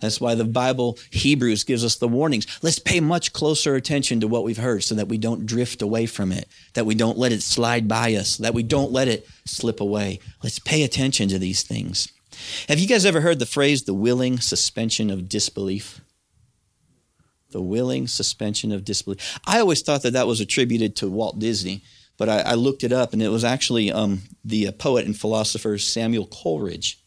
That's 0.00 0.20
why 0.20 0.34
the 0.34 0.44
Bible, 0.44 0.98
Hebrews, 1.10 1.64
gives 1.64 1.84
us 1.84 1.96
the 1.96 2.08
warnings. 2.08 2.46
Let's 2.62 2.78
pay 2.78 3.00
much 3.00 3.32
closer 3.32 3.74
attention 3.74 4.20
to 4.20 4.28
what 4.28 4.44
we've 4.44 4.58
heard 4.58 4.84
so 4.84 4.94
that 4.94 5.08
we 5.08 5.18
don't 5.18 5.46
drift 5.46 5.82
away 5.82 6.06
from 6.06 6.32
it, 6.32 6.48
that 6.74 6.86
we 6.86 6.94
don't 6.94 7.18
let 7.18 7.32
it 7.32 7.42
slide 7.42 7.88
by 7.88 8.14
us, 8.14 8.36
that 8.38 8.54
we 8.54 8.62
don't 8.62 8.92
let 8.92 9.08
it 9.08 9.26
slip 9.44 9.80
away. 9.80 10.20
Let's 10.42 10.58
pay 10.58 10.82
attention 10.82 11.28
to 11.28 11.38
these 11.38 11.62
things. 11.62 12.12
Have 12.68 12.78
you 12.78 12.88
guys 12.88 13.06
ever 13.06 13.20
heard 13.20 13.38
the 13.38 13.46
phrase 13.46 13.84
the 13.84 13.94
willing 13.94 14.40
suspension 14.40 15.10
of 15.10 15.28
disbelief? 15.28 16.00
The 17.54 17.62
willing 17.62 18.08
suspension 18.08 18.72
of 18.72 18.84
disbelief. 18.84 19.38
I 19.46 19.60
always 19.60 19.80
thought 19.80 20.02
that 20.02 20.12
that 20.12 20.26
was 20.26 20.40
attributed 20.40 20.96
to 20.96 21.08
Walt 21.08 21.38
Disney, 21.38 21.84
but 22.18 22.28
I, 22.28 22.40
I 22.40 22.54
looked 22.54 22.82
it 22.82 22.92
up, 22.92 23.12
and 23.12 23.22
it 23.22 23.28
was 23.28 23.44
actually 23.44 23.92
um, 23.92 24.22
the 24.44 24.66
uh, 24.66 24.72
poet 24.72 25.06
and 25.06 25.16
philosopher 25.16 25.78
Samuel 25.78 26.26
Coleridge, 26.26 26.98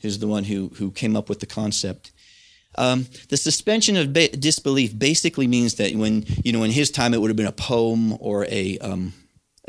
who's 0.00 0.18
the 0.18 0.26
one 0.26 0.44
who 0.44 0.72
who 0.76 0.90
came 0.90 1.14
up 1.14 1.28
with 1.28 1.40
the 1.40 1.46
concept. 1.46 2.12
Um, 2.78 3.06
the 3.28 3.36
suspension 3.36 3.98
of 3.98 4.12
ba- 4.14 4.28
disbelief 4.28 4.98
basically 4.98 5.46
means 5.46 5.74
that 5.74 5.94
when 5.94 6.24
you 6.42 6.52
know 6.52 6.62
in 6.62 6.70
his 6.70 6.90
time 6.90 7.12
it 7.12 7.20
would 7.20 7.28
have 7.28 7.36
been 7.36 7.46
a 7.46 7.52
poem 7.52 8.16
or 8.20 8.46
a 8.46 8.78
um, 8.78 9.12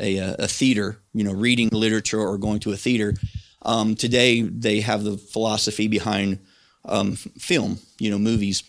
a, 0.00 0.16
a, 0.18 0.48
theater, 0.48 0.98
you 1.12 1.24
know, 1.24 1.32
reading 1.32 1.68
literature 1.70 2.20
or 2.20 2.38
going 2.38 2.60
to 2.60 2.72
a 2.72 2.76
theater. 2.76 3.14
Um, 3.62 3.94
today 3.94 4.40
they 4.40 4.80
have 4.80 5.04
the 5.04 5.18
philosophy 5.18 5.88
behind 5.88 6.38
um, 6.86 7.16
film, 7.16 7.78
you 7.98 8.10
know, 8.10 8.18
movies. 8.18 8.62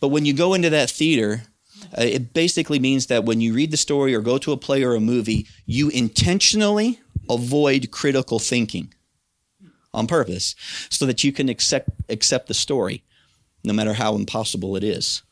But 0.00 0.08
when 0.08 0.24
you 0.24 0.32
go 0.32 0.54
into 0.54 0.70
that 0.70 0.90
theater, 0.90 1.42
uh, 1.96 2.02
it 2.02 2.32
basically 2.32 2.78
means 2.78 3.06
that 3.06 3.24
when 3.24 3.40
you 3.40 3.54
read 3.54 3.70
the 3.70 3.76
story 3.76 4.14
or 4.14 4.20
go 4.20 4.38
to 4.38 4.52
a 4.52 4.56
play 4.56 4.82
or 4.82 4.94
a 4.94 5.00
movie, 5.00 5.46
you 5.66 5.88
intentionally 5.90 7.00
avoid 7.30 7.90
critical 7.90 8.38
thinking 8.38 8.92
on 9.94 10.06
purpose 10.06 10.54
so 10.90 11.06
that 11.06 11.24
you 11.24 11.32
can 11.32 11.48
accept, 11.48 11.90
accept 12.08 12.48
the 12.48 12.54
story, 12.54 13.04
no 13.64 13.72
matter 13.72 13.94
how 13.94 14.14
impossible 14.14 14.76
it 14.76 14.84
is. 14.84 15.22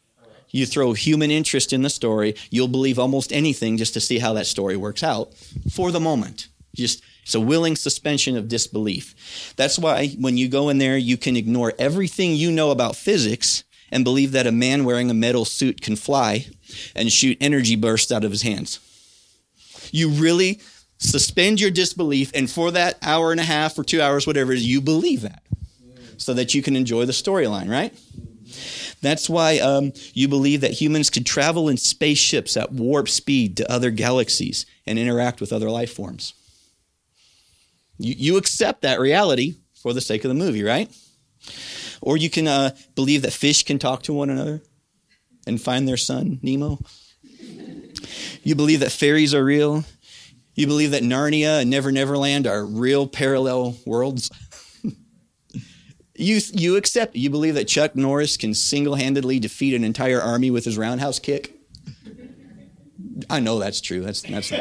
You 0.51 0.65
throw 0.65 0.93
human 0.93 1.31
interest 1.31 1.73
in 1.73 1.83
the 1.83 1.91
story, 1.91 2.35
you'll 2.51 2.69
believe 2.69 2.99
almost 2.99 3.33
anything 3.33 3.77
just 3.77 3.95
to 3.95 4.01
see 4.01 4.19
how 4.19 4.33
that 4.35 4.47
story 4.47 4.77
works 4.77 5.03
out 5.03 5.35
for 5.71 5.91
the 5.91 6.01
moment. 6.01 6.49
Just 6.75 7.03
it's 7.23 7.35
a 7.35 7.41
willing 7.41 7.75
suspension 7.75 8.37
of 8.37 8.49
disbelief. 8.49 9.55
That's 9.57 9.79
why 9.79 10.09
when 10.21 10.37
you 10.37 10.49
go 10.49 10.69
in 10.69 10.79
there, 10.79 10.97
you 10.97 11.17
can 11.17 11.37
ignore 11.37 11.73
everything 11.79 12.35
you 12.35 12.53
know 12.53 12.71
about 12.71 12.97
physics 12.97 13.65
and 13.91 14.05
believe 14.05 14.33
that 14.33 14.47
a 14.47 14.53
man 14.53 14.85
wearing 14.85 15.11
a 15.11 15.15
metal 15.15 15.45
suit 15.45 15.81
can 15.81 15.97
fly 15.97 16.47
and 16.95 17.13
shoot 17.13 17.39
energy 17.41 17.77
bursts 17.77 18.13
out 18.13 18.25
of 18.25 18.31
his 18.31 18.43
hands. 18.43 18.81
You 19.93 20.09
really 20.09 20.61
suspend 20.99 21.61
your 21.61 21.71
disbelief, 21.71 22.31
and 22.35 22.51
for 22.51 22.71
that 22.71 22.99
hour 23.03 23.31
and 23.31 23.41
a 23.41 23.45
half 23.45 23.79
or 23.79 23.85
two 23.85 24.01
hours, 24.01 24.27
whatever 24.27 24.53
it 24.53 24.59
is, 24.59 24.67
you 24.67 24.81
believe 24.81 25.23
that 25.23 25.43
so 26.17 26.35
that 26.35 26.55
you 26.55 26.63
can 26.63 26.77
enjoy 26.77 27.05
the 27.05 27.13
storyline, 27.13 27.71
right? 27.71 27.93
That's 29.03 29.29
why 29.29 29.59
um, 29.59 29.93
you 30.15 30.29
believe 30.29 30.63
that 30.63 30.73
humans 30.73 31.11
could 31.11 31.27
travel 31.27 31.69
in 31.69 31.77
spaceships 31.77 32.57
at 32.57 32.73
warp 32.73 33.09
speed 33.09 33.57
to 33.59 33.71
other 33.71 33.91
galaxies 33.91 34.67
and 34.87 34.99
interact 34.99 35.41
with 35.41 35.53
other 35.53 35.71
life 35.71 35.93
forms. 35.93 36.33
You, 37.99 38.15
you 38.17 38.37
accept 38.37 38.83
that 38.83 39.01
reality 39.01 39.57
for 39.75 39.93
the 39.93 40.01
sake 40.01 40.25
of 40.25 40.29
the 40.29 40.35
movie, 40.35 40.63
right? 40.63 40.91
Or 42.07 42.17
you 42.17 42.31
can 42.31 42.47
uh, 42.47 42.71
believe 42.95 43.23
that 43.23 43.33
fish 43.33 43.65
can 43.65 43.81
talk 43.81 44.05
to 44.05 44.13
one 44.13 44.31
another 44.31 44.63
and 45.45 45.61
find 45.61 45.89
their 45.89 45.97
son, 45.97 46.39
Nemo. 46.41 46.79
You 48.45 48.55
believe 48.55 48.79
that 48.79 48.93
fairies 48.93 49.35
are 49.35 49.45
real. 49.45 49.85
You 50.55 50.69
believe 50.69 50.93
that 50.93 51.03
Narnia 51.03 51.61
and 51.63 51.69
Never 51.69 51.91
Never 51.91 52.17
Land 52.17 52.47
are 52.47 52.65
real 52.65 53.09
parallel 53.09 53.75
worlds. 53.85 54.31
you, 56.15 56.41
you 56.53 56.77
accept, 56.77 57.17
you 57.17 57.29
believe 57.29 57.57
that 57.57 57.67
Chuck 57.67 57.97
Norris 57.97 58.37
can 58.37 58.55
single 58.55 58.95
handedly 58.95 59.41
defeat 59.41 59.75
an 59.75 59.83
entire 59.83 60.23
army 60.23 60.53
with 60.53 60.65
his 60.65 60.79
roundhouse 60.79 61.19
kick. 61.19 61.57
I 63.29 63.41
know 63.41 63.59
that's 63.59 63.81
true. 63.81 64.03
That's, 64.03 64.23
that's 64.23 64.53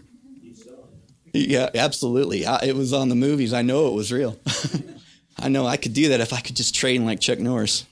Yeah, 1.32 1.70
absolutely. 1.74 2.46
I, 2.46 2.64
it 2.64 2.76
was 2.76 2.92
on 2.92 3.08
the 3.08 3.14
movies. 3.14 3.52
I 3.52 3.62
know 3.62 3.88
it 3.88 3.94
was 3.94 4.12
real. 4.12 4.38
I 5.38 5.48
know 5.48 5.66
I 5.66 5.76
could 5.76 5.94
do 5.94 6.08
that 6.10 6.20
if 6.20 6.32
I 6.32 6.40
could 6.40 6.56
just 6.56 6.74
train 6.74 7.04
like 7.04 7.20
Chuck 7.20 7.38
Norris. 7.38 7.86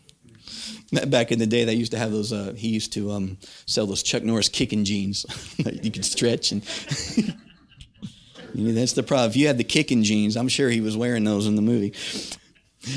Back 1.07 1.33
in 1.33 1.39
the 1.39 1.47
day, 1.47 1.65
they 1.65 1.75
used 1.75 1.93
to 1.93 1.99
have 1.99 2.13
those. 2.13 2.33
Uh, 2.33 2.55
he 2.57 2.69
used 2.69 2.95
to 2.95 3.11
um, 3.13 3.37
sell 3.67 3.87
those 3.87 4.03
Chuck 4.03 4.23
Norris 4.23 4.49
kicking 4.49 4.85
jeans 4.85 5.27
you 5.83 5.91
could 5.91 6.05
stretch, 6.05 6.51
and 6.51 6.63
you 8.55 8.69
know, 8.69 8.73
that's 8.73 8.95
the 8.95 9.03
problem. 9.03 9.29
If 9.29 9.37
you 9.37 9.49
had 9.49 9.59
the 9.59 9.65
kicking 9.65 10.03
jeans, 10.03 10.35
I'm 10.35 10.49
sure 10.49 10.71
he 10.71 10.81
was 10.81 10.97
wearing 10.97 11.25
those 11.25 11.47
in 11.47 11.57
the 11.57 11.63
movie. 11.63 11.93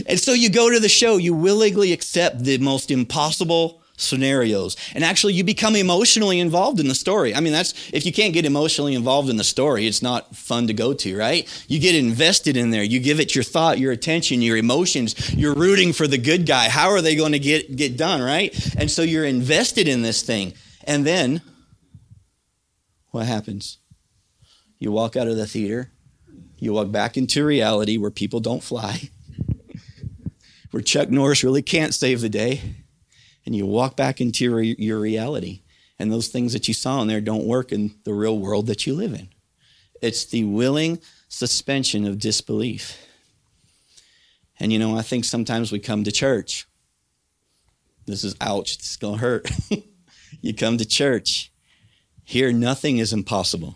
And 0.07 0.17
so 0.17 0.31
you 0.31 0.50
go 0.50 0.69
to 0.69 0.79
the 0.79 0.88
show, 0.88 1.17
you 1.17 1.33
willingly 1.33 1.91
accept 1.91 2.43
the 2.43 2.57
most 2.60 2.91
impossible 2.91 3.81
scenarios. 4.01 4.75
And 4.93 5.03
actually, 5.03 5.34
you 5.34 5.43
become 5.43 5.75
emotionally 5.75 6.39
involved 6.39 6.79
in 6.79 6.88
the 6.88 6.96
story. 6.96 7.36
I 7.36 7.39
mean, 7.39 7.53
that's, 7.53 7.74
if 7.93 8.05
you 8.05 8.12
can't 8.12 8.34
get 8.34 8.46
emotionally 8.46 8.96
involved 8.96 9.29
in 9.29 9.38
the 9.38 9.43
story, 9.43 9.88
it's 9.88 10.01
not 10.01 10.36
fun 10.36 10.67
to 10.67 10.74
go 10.74 10.93
to, 10.93 11.17
right? 11.17 11.48
You 11.67 11.79
get 11.79 11.96
invested 11.96 12.58
in 12.58 12.72
there. 12.72 12.84
You 12.84 13.00
give 13.00 13.20
it 13.20 13.36
your 13.36 13.43
thought, 13.43 13.79
your 13.79 13.91
attention, 13.91 14.41
your 14.41 14.58
emotions. 14.58 15.34
You're 15.34 15.55
rooting 15.55 15.93
for 15.93 16.08
the 16.08 16.17
good 16.17 16.46
guy. 16.46 16.70
How 16.70 16.89
are 16.89 17.01
they 17.01 17.15
going 17.15 17.34
to 17.34 17.39
get, 17.39 17.75
get 17.75 17.98
done, 17.98 18.22
right? 18.22 18.53
And 18.75 18.89
so 18.89 19.01
you're 19.01 19.25
invested 19.25 19.88
in 19.88 20.01
this 20.01 20.22
thing. 20.22 20.53
And 20.86 21.05
then, 21.05 21.41
what 23.12 23.25
happens? 23.25 23.77
You 24.79 24.91
walk 24.91 25.15
out 25.15 25.27
of 25.27 25.38
the 25.38 25.46
theater, 25.46 25.91
you 26.58 26.74
walk 26.74 26.91
back 26.91 27.17
into 27.17 27.46
reality 27.46 27.98
where 27.98 28.12
people 28.12 28.39
don't 28.39 28.63
fly, 28.63 29.10
where 30.72 30.81
Chuck 30.81 31.10
Norris 31.10 31.43
really 31.43 31.62
can't 31.62 31.93
save 31.93 32.22
the 32.22 32.29
day 32.29 32.62
and 33.45 33.55
you 33.55 33.65
walk 33.65 33.95
back 33.95 34.21
into 34.21 34.43
your, 34.43 34.62
your 34.62 35.00
reality. 35.00 35.62
And 35.98 36.12
those 36.12 36.29
things 36.29 36.53
that 36.53 36.67
you 36.67 36.74
saw 36.74 37.01
in 37.01 37.07
there 37.07 37.21
don't 37.21 37.45
work 37.45 37.71
in 37.71 37.95
the 38.05 38.13
real 38.13 38.38
world 38.39 38.67
that 38.67 38.88
you 38.88 38.93
live 38.93 39.13
in. 39.13 39.29
It's 40.01 40.25
the 40.25 40.43
willing 40.45 41.00
suspension 41.27 42.05
of 42.05 42.19
disbelief. 42.19 42.98
And 44.60 44.71
you 44.74 44.79
know, 44.79 44.98
I 44.98 45.01
think 45.01 45.25
sometimes 45.25 45.71
we 45.71 45.79
come 45.79 46.03
to 46.03 46.12
church. 46.12 46.67
This 48.05 48.24
is 48.24 48.36
ouch, 48.41 48.77
this 48.77 48.91
is 48.91 48.98
going 48.98 49.15
to 49.15 49.21
hurt. 49.21 49.51
you 50.41 50.53
come 50.53 50.77
to 50.77 50.86
church. 50.86 51.51
Here, 52.24 52.51
nothing 52.51 52.98
is 52.98 53.13
impossible. 53.13 53.75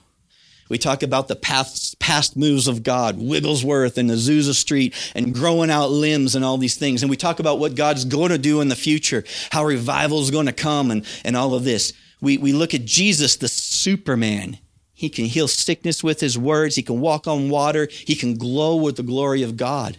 We 0.68 0.78
talk 0.80 1.04
about 1.04 1.28
the 1.28 1.36
past, 1.36 2.00
past 2.00 2.36
moves 2.36 2.68
of 2.68 2.82
God, 2.82 3.20
Wigglesworth 3.20 3.98
and 3.98 4.10
Azusa 4.10 4.54
Street, 4.56 4.96
and 5.14 5.34
growing 5.34 5.70
out 5.70 5.92
limbs 5.92 6.36
and 6.36 6.44
all 6.44 6.58
these 6.58 6.76
things. 6.76 7.04
And 7.04 7.10
we 7.10 7.18
talk 7.18 7.40
about 7.40 7.60
what 7.60 7.76
God's 7.76 8.06
going 8.06 8.32
to 8.32 8.38
do 8.38 8.62
in 8.62 8.70
the 8.70 8.76
future, 8.76 9.24
how 9.52 9.64
revival 9.64 10.22
is 10.22 10.32
going 10.32 10.48
to 10.48 10.54
come, 10.54 10.90
and, 10.90 11.06
and 11.24 11.38
all 11.38 11.54
of 11.54 11.64
this. 11.64 11.94
We, 12.20 12.38
we 12.38 12.52
look 12.52 12.74
at 12.74 12.86
Jesus, 12.86 13.36
the 13.36 13.48
Superman. 13.48 14.58
He 14.94 15.10
can 15.10 15.26
heal 15.26 15.48
sickness 15.48 16.04
with 16.04 16.20
his 16.22 16.38
words. 16.38 16.76
He 16.76 16.82
can 16.82 17.00
walk 17.00 17.28
on 17.28 17.50
water. 17.50 17.88
He 17.92 18.16
can 18.16 18.36
glow 18.36 18.76
with 18.78 18.96
the 18.96 19.04
glory 19.04 19.44
of 19.44 19.58
God. 19.58 19.98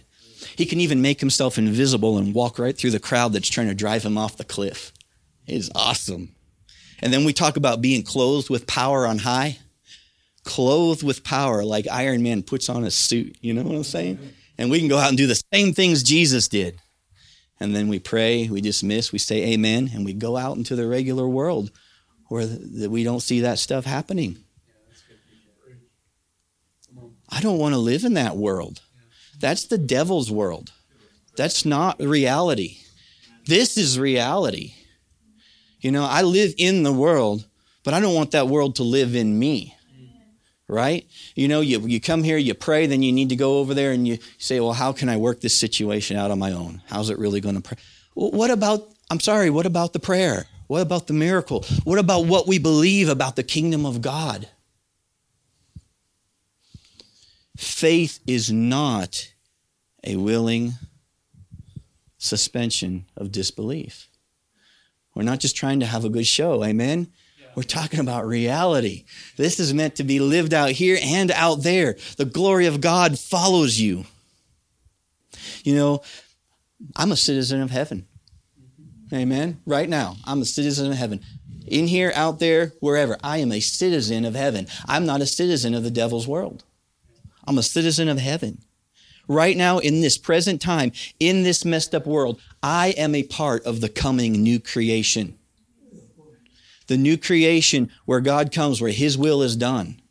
He 0.55 0.65
can 0.65 0.79
even 0.79 1.01
make 1.01 1.19
himself 1.19 1.57
invisible 1.57 2.17
and 2.17 2.33
walk 2.33 2.59
right 2.59 2.77
through 2.77 2.91
the 2.91 2.99
crowd 2.99 3.33
that's 3.33 3.49
trying 3.49 3.67
to 3.67 3.75
drive 3.75 4.03
him 4.03 4.17
off 4.17 4.37
the 4.37 4.43
cliff. 4.43 4.91
It 5.45 5.55
is 5.55 5.71
awesome. 5.73 6.35
And 6.99 7.13
then 7.13 7.25
we 7.25 7.31
talk 7.31 7.57
about 7.57 7.81
being 7.81 8.03
clothed 8.03 8.49
with 8.49 8.67
power 8.67 9.05
on 9.05 9.19
high. 9.19 9.59
Clothed 10.47 11.03
with 11.03 11.23
power, 11.23 11.63
like 11.63 11.87
Iron 11.91 12.23
Man 12.23 12.41
puts 12.41 12.69
on 12.69 12.85
a 12.85 12.89
suit. 12.89 13.37
You 13.41 13.53
know 13.53 13.61
what 13.61 13.75
I'm 13.75 13.83
saying? 13.83 14.17
And 14.57 14.71
we 14.71 14.79
can 14.79 14.87
go 14.87 14.97
out 14.97 15.09
and 15.09 15.17
do 15.17 15.27
the 15.27 15.41
same 15.53 15.73
things 15.73 16.01
Jesus 16.01 16.47
did. 16.47 16.79
And 17.59 17.75
then 17.75 17.87
we 17.89 17.99
pray, 17.99 18.47
we 18.47 18.61
dismiss, 18.61 19.11
we 19.11 19.19
say 19.19 19.53
amen, 19.53 19.91
and 19.93 20.05
we 20.05 20.13
go 20.13 20.37
out 20.37 20.57
into 20.57 20.75
the 20.75 20.87
regular 20.87 21.27
world 21.27 21.71
where 22.29 22.47
we 22.87 23.03
don't 23.03 23.19
see 23.19 23.41
that 23.41 23.59
stuff 23.59 23.85
happening. 23.85 24.37
I 27.29 27.41
don't 27.41 27.59
want 27.59 27.73
to 27.73 27.79
live 27.79 28.05
in 28.05 28.13
that 28.13 28.37
world. 28.37 28.81
That's 29.39 29.65
the 29.65 29.77
devil's 29.77 30.31
world. 30.31 30.71
That's 31.35 31.65
not 31.65 31.99
reality. 31.99 32.77
This 33.45 33.77
is 33.77 33.99
reality. 33.99 34.73
You 35.81 35.91
know, 35.91 36.05
I 36.05 36.21
live 36.21 36.53
in 36.57 36.83
the 36.83 36.93
world, 36.93 37.45
but 37.83 37.93
I 37.93 37.99
don't 37.99 38.15
want 38.15 38.31
that 38.31 38.47
world 38.47 38.75
to 38.77 38.83
live 38.83 39.15
in 39.15 39.37
me. 39.37 39.75
Right? 40.69 41.07
You 41.35 41.47
know, 41.47 41.61
you, 41.61 41.79
you 41.87 42.01
come 42.01 42.23
here, 42.23 42.37
you 42.37 42.53
pray, 42.53 42.87
then 42.87 43.01
you 43.01 43.13
need 43.13 43.29
to 43.29 43.37
go 43.37 43.59
over 43.59 43.73
there 43.73 43.93
and 43.93 44.05
you 44.05 44.17
say, 44.37 44.59
well, 44.59 44.73
how 44.73 44.91
can 44.91 45.07
I 45.07 45.15
work 45.15 45.39
this 45.39 45.57
situation 45.57 46.17
out 46.17 46.29
on 46.29 46.39
my 46.39 46.51
own? 46.51 46.81
How's 46.87 47.09
it 47.09 47.17
really 47.17 47.39
going 47.39 47.55
to 47.55 47.61
pray? 47.61 47.77
What 48.15 48.51
about, 48.51 48.89
I'm 49.09 49.21
sorry, 49.21 49.49
what 49.49 49.65
about 49.65 49.93
the 49.93 49.99
prayer? 49.99 50.47
What 50.67 50.81
about 50.81 51.07
the 51.07 51.13
miracle? 51.13 51.65
What 51.85 51.99
about 51.99 52.25
what 52.25 52.47
we 52.47 52.57
believe 52.57 53.07
about 53.07 53.37
the 53.37 53.43
kingdom 53.43 53.85
of 53.85 54.01
God? 54.01 54.49
Faith 57.55 58.19
is 58.27 58.51
not 58.51 59.31
a 60.03 60.17
willing 60.17 60.73
suspension 62.17 63.05
of 63.15 63.31
disbelief. 63.31 64.09
We're 65.15 65.23
not 65.23 65.39
just 65.39 65.55
trying 65.55 65.79
to 65.79 65.85
have 65.85 66.05
a 66.05 66.09
good 66.09 66.27
show, 66.27 66.63
amen? 66.63 67.07
We're 67.57 67.63
talking 67.63 67.99
about 67.99 68.27
reality. 68.27 69.05
This 69.35 69.59
is 69.59 69.73
meant 69.73 69.95
to 69.95 70.03
be 70.03 70.19
lived 70.19 70.53
out 70.53 70.69
here 70.69 70.99
and 71.01 71.31
out 71.31 71.63
there. 71.63 71.97
The 72.17 72.25
glory 72.25 72.67
of 72.67 72.81
God 72.81 73.17
follows 73.17 73.79
you. 73.79 74.05
You 75.63 75.73
know, 75.73 76.03
I'm 76.95 77.11
a 77.11 77.17
citizen 77.17 77.63
of 77.63 77.71
heaven. 77.71 78.05
Amen. 79.11 79.59
Right 79.65 79.89
now, 79.89 80.17
I'm 80.23 80.43
a 80.43 80.45
citizen 80.45 80.91
of 80.91 80.99
heaven. 80.99 81.21
In 81.65 81.87
here, 81.87 82.11
out 82.13 82.37
there, 82.37 82.73
wherever, 82.79 83.17
I 83.23 83.39
am 83.39 83.51
a 83.51 83.59
citizen 83.59 84.23
of 84.23 84.35
heaven. 84.35 84.67
I'm 84.85 85.07
not 85.07 85.21
a 85.21 85.25
citizen 85.25 85.73
of 85.73 85.83
the 85.83 85.89
devil's 85.89 86.27
world. 86.27 86.63
I'm 87.47 87.57
a 87.57 87.63
citizen 87.63 88.07
of 88.07 88.19
heaven. 88.19 88.59
Right 89.27 89.57
now, 89.57 89.79
in 89.79 90.01
this 90.01 90.19
present 90.19 90.61
time, 90.61 90.91
in 91.19 91.41
this 91.41 91.65
messed 91.65 91.95
up 91.95 92.05
world, 92.05 92.39
I 92.61 92.89
am 92.89 93.15
a 93.15 93.23
part 93.23 93.65
of 93.65 93.81
the 93.81 93.89
coming 93.89 94.43
new 94.43 94.59
creation. 94.59 95.36
The 96.87 96.97
new 96.97 97.17
creation 97.17 97.91
where 98.05 98.21
God 98.21 98.51
comes, 98.51 98.81
where 98.81 98.91
His 98.91 99.17
will 99.17 99.41
is 99.41 99.55
done. 99.55 100.01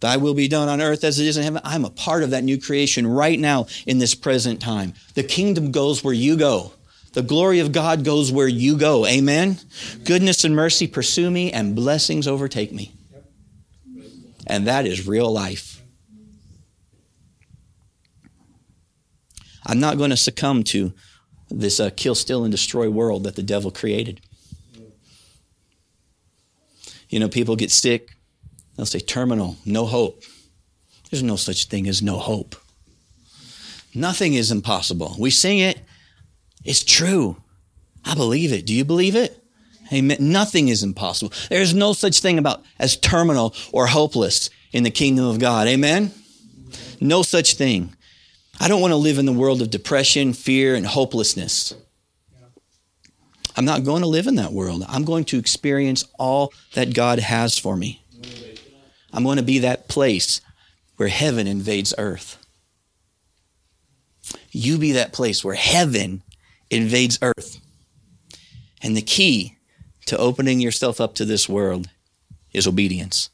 Thy 0.00 0.18
will 0.18 0.34
be 0.34 0.48
done 0.48 0.68
on 0.68 0.82
earth 0.82 1.02
as 1.02 1.18
it 1.18 1.26
is 1.26 1.36
in 1.36 1.44
heaven. 1.44 1.62
I'm 1.64 1.84
a 1.84 1.90
part 1.90 2.22
of 2.22 2.30
that 2.30 2.44
new 2.44 2.60
creation 2.60 3.06
right 3.06 3.38
now 3.38 3.66
in 3.86 3.98
this 3.98 4.14
present 4.14 4.60
time. 4.60 4.92
The 5.14 5.22
kingdom 5.22 5.72
goes 5.72 6.04
where 6.04 6.12
you 6.12 6.36
go. 6.36 6.72
The 7.14 7.22
glory 7.22 7.60
of 7.60 7.72
God 7.72 8.04
goes 8.04 8.30
where 8.30 8.48
you 8.48 8.76
go. 8.76 9.06
Amen? 9.06 9.58
Goodness 10.04 10.44
and 10.44 10.54
mercy 10.54 10.86
pursue 10.86 11.30
me, 11.30 11.52
and 11.52 11.74
blessings 11.74 12.28
overtake 12.28 12.72
me. 12.72 12.92
And 14.46 14.66
that 14.66 14.84
is 14.84 15.06
real 15.06 15.32
life. 15.32 15.80
I'm 19.66 19.80
not 19.80 19.96
going 19.96 20.10
to 20.10 20.16
succumb 20.16 20.64
to 20.64 20.92
this 21.48 21.80
uh, 21.80 21.90
kill, 21.96 22.14
steal, 22.14 22.44
and 22.44 22.52
destroy 22.52 22.90
world 22.90 23.24
that 23.24 23.36
the 23.36 23.42
devil 23.42 23.70
created. 23.70 24.20
You 27.14 27.20
know, 27.20 27.28
people 27.28 27.54
get 27.54 27.70
sick, 27.70 28.08
they'll 28.76 28.86
say 28.86 28.98
terminal, 28.98 29.54
no 29.64 29.86
hope. 29.86 30.24
There's 31.08 31.22
no 31.22 31.36
such 31.36 31.66
thing 31.66 31.86
as 31.86 32.02
no 32.02 32.18
hope. 32.18 32.56
Nothing 33.94 34.34
is 34.34 34.50
impossible. 34.50 35.14
We 35.16 35.30
sing 35.30 35.60
it, 35.60 35.78
it's 36.64 36.82
true. 36.82 37.36
I 38.04 38.16
believe 38.16 38.52
it. 38.52 38.66
Do 38.66 38.74
you 38.74 38.84
believe 38.84 39.14
it? 39.14 39.40
Amen. 39.92 40.16
Nothing 40.18 40.66
is 40.66 40.82
impossible. 40.82 41.32
There's 41.50 41.72
no 41.72 41.92
such 41.92 42.18
thing 42.18 42.36
about 42.36 42.64
as 42.80 42.96
terminal 42.96 43.54
or 43.70 43.86
hopeless 43.86 44.50
in 44.72 44.82
the 44.82 44.90
kingdom 44.90 45.24
of 45.24 45.38
God. 45.38 45.68
Amen. 45.68 46.10
No 47.00 47.22
such 47.22 47.54
thing. 47.54 47.94
I 48.58 48.66
don't 48.66 48.80
want 48.80 48.90
to 48.90 48.96
live 48.96 49.18
in 49.18 49.26
the 49.26 49.32
world 49.32 49.62
of 49.62 49.70
depression, 49.70 50.32
fear, 50.32 50.74
and 50.74 50.84
hopelessness. 50.84 51.74
I'm 53.56 53.64
not 53.64 53.84
going 53.84 54.02
to 54.02 54.08
live 54.08 54.26
in 54.26 54.34
that 54.36 54.52
world. 54.52 54.84
I'm 54.88 55.04
going 55.04 55.24
to 55.26 55.38
experience 55.38 56.04
all 56.18 56.52
that 56.74 56.94
God 56.94 57.18
has 57.20 57.56
for 57.58 57.76
me. 57.76 58.02
I'm 59.12 59.22
going 59.22 59.36
to 59.36 59.44
be 59.44 59.60
that 59.60 59.88
place 59.88 60.40
where 60.96 61.08
heaven 61.08 61.46
invades 61.46 61.94
earth. 61.98 62.44
You 64.50 64.78
be 64.78 64.92
that 64.92 65.12
place 65.12 65.44
where 65.44 65.54
heaven 65.54 66.22
invades 66.70 67.18
earth. 67.22 67.60
And 68.82 68.96
the 68.96 69.02
key 69.02 69.56
to 70.06 70.18
opening 70.18 70.60
yourself 70.60 71.00
up 71.00 71.14
to 71.14 71.24
this 71.24 71.48
world 71.48 71.88
is 72.52 72.66
obedience. 72.66 73.30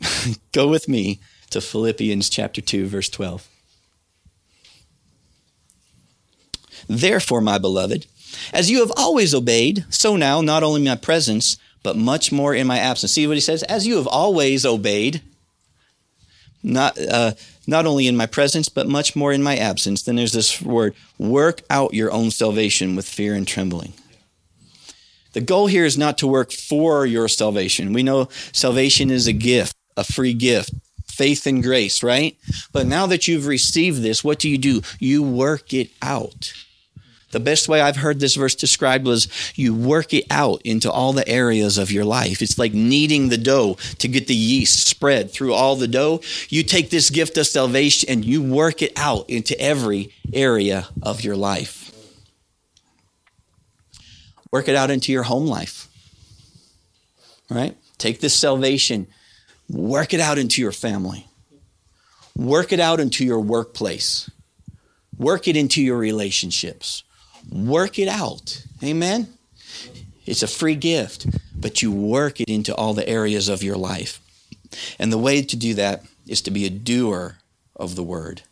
Go 0.52 0.68
with 0.68 0.88
me 0.88 1.20
to 1.50 1.60
Philippians 1.60 2.30
chapter 2.30 2.60
2, 2.60 2.86
verse 2.86 3.08
12. 3.08 3.48
Therefore, 6.90 7.40
my 7.40 7.58
beloved, 7.58 8.06
as 8.52 8.70
you 8.70 8.80
have 8.80 8.92
always 8.96 9.34
obeyed, 9.34 9.84
so 9.90 10.16
now, 10.16 10.40
not 10.40 10.62
only 10.62 10.80
in 10.80 10.88
my 10.88 10.96
presence, 10.96 11.56
but 11.82 11.96
much 11.96 12.32
more 12.32 12.54
in 12.54 12.66
my 12.66 12.78
absence. 12.78 13.12
See 13.12 13.26
what 13.26 13.36
he 13.36 13.40
says? 13.40 13.62
As 13.64 13.86
you 13.86 13.96
have 13.96 14.06
always 14.06 14.66
obeyed, 14.66 15.22
not, 16.62 16.98
uh, 16.98 17.32
not 17.66 17.86
only 17.86 18.06
in 18.06 18.16
my 18.16 18.26
presence, 18.26 18.68
but 18.68 18.88
much 18.88 19.14
more 19.14 19.32
in 19.32 19.42
my 19.42 19.56
absence. 19.56 20.02
Then 20.02 20.16
there's 20.16 20.32
this 20.32 20.60
word 20.60 20.94
work 21.16 21.62
out 21.70 21.94
your 21.94 22.10
own 22.10 22.30
salvation 22.30 22.96
with 22.96 23.08
fear 23.08 23.34
and 23.34 23.46
trembling. 23.46 23.94
The 25.32 25.40
goal 25.40 25.68
here 25.68 25.84
is 25.84 25.96
not 25.96 26.18
to 26.18 26.26
work 26.26 26.52
for 26.52 27.06
your 27.06 27.28
salvation. 27.28 27.92
We 27.92 28.02
know 28.02 28.28
salvation 28.52 29.10
is 29.10 29.26
a 29.28 29.32
gift 29.32 29.76
a 29.96 30.04
free 30.04 30.34
gift, 30.34 30.72
faith 31.06 31.46
and 31.46 31.62
grace, 31.62 32.02
right? 32.02 32.36
But 32.72 32.86
now 32.86 33.06
that 33.06 33.28
you've 33.28 33.46
received 33.46 34.02
this, 34.02 34.24
what 34.24 34.38
do 34.38 34.48
you 34.48 34.58
do? 34.58 34.82
You 34.98 35.22
work 35.22 35.72
it 35.72 35.90
out. 36.02 36.52
The 37.30 37.40
best 37.40 37.68
way 37.68 37.80
I've 37.80 37.96
heard 37.96 38.20
this 38.20 38.34
verse 38.34 38.54
described 38.54 39.06
was 39.06 39.28
you 39.54 39.74
work 39.74 40.12
it 40.12 40.26
out 40.30 40.62
into 40.64 40.90
all 40.90 41.12
the 41.12 41.28
areas 41.28 41.78
of 41.78 41.90
your 41.90 42.04
life. 42.04 42.42
It's 42.42 42.58
like 42.58 42.74
kneading 42.74 43.28
the 43.28 43.38
dough 43.38 43.76
to 43.98 44.08
get 44.08 44.26
the 44.26 44.34
yeast 44.34 44.86
spread 44.86 45.30
through 45.30 45.54
all 45.54 45.76
the 45.76 45.88
dough. 45.88 46.20
You 46.48 46.62
take 46.62 46.90
this 46.90 47.10
gift 47.10 47.38
of 47.38 47.46
salvation 47.46 48.08
and 48.08 48.24
you 48.24 48.42
work 48.42 48.82
it 48.82 48.92
out 48.96 49.30
into 49.30 49.58
every 49.60 50.12
area 50.32 50.88
of 51.02 51.22
your 51.22 51.36
life. 51.36 51.92
Work 54.50 54.68
it 54.68 54.74
out 54.74 54.90
into 54.90 55.12
your 55.12 55.22
home 55.22 55.46
life. 55.46 55.88
Right? 57.48 57.76
Take 57.98 58.20
this 58.20 58.34
salvation 58.34 59.06
Work 59.70 60.12
it 60.12 60.20
out 60.20 60.36
into 60.36 60.60
your 60.60 60.72
family. 60.72 61.28
Work 62.36 62.72
it 62.72 62.80
out 62.80 62.98
into 62.98 63.24
your 63.24 63.40
workplace. 63.40 64.28
Work 65.16 65.46
it 65.46 65.56
into 65.56 65.80
your 65.80 65.96
relationships. 65.96 67.04
Work 67.50 67.98
it 67.98 68.08
out. 68.08 68.64
Amen? 68.82 69.28
It's 70.26 70.42
a 70.42 70.48
free 70.48 70.76
gift, 70.76 71.26
but 71.54 71.82
you 71.82 71.90
work 71.90 72.40
it 72.40 72.48
into 72.48 72.74
all 72.74 72.94
the 72.94 73.08
areas 73.08 73.48
of 73.48 73.62
your 73.62 73.76
life. 73.76 74.20
And 74.98 75.12
the 75.12 75.18
way 75.18 75.42
to 75.42 75.56
do 75.56 75.74
that 75.74 76.04
is 76.26 76.40
to 76.42 76.50
be 76.50 76.64
a 76.64 76.70
doer 76.70 77.38
of 77.74 77.96
the 77.96 78.02
word, 78.02 78.42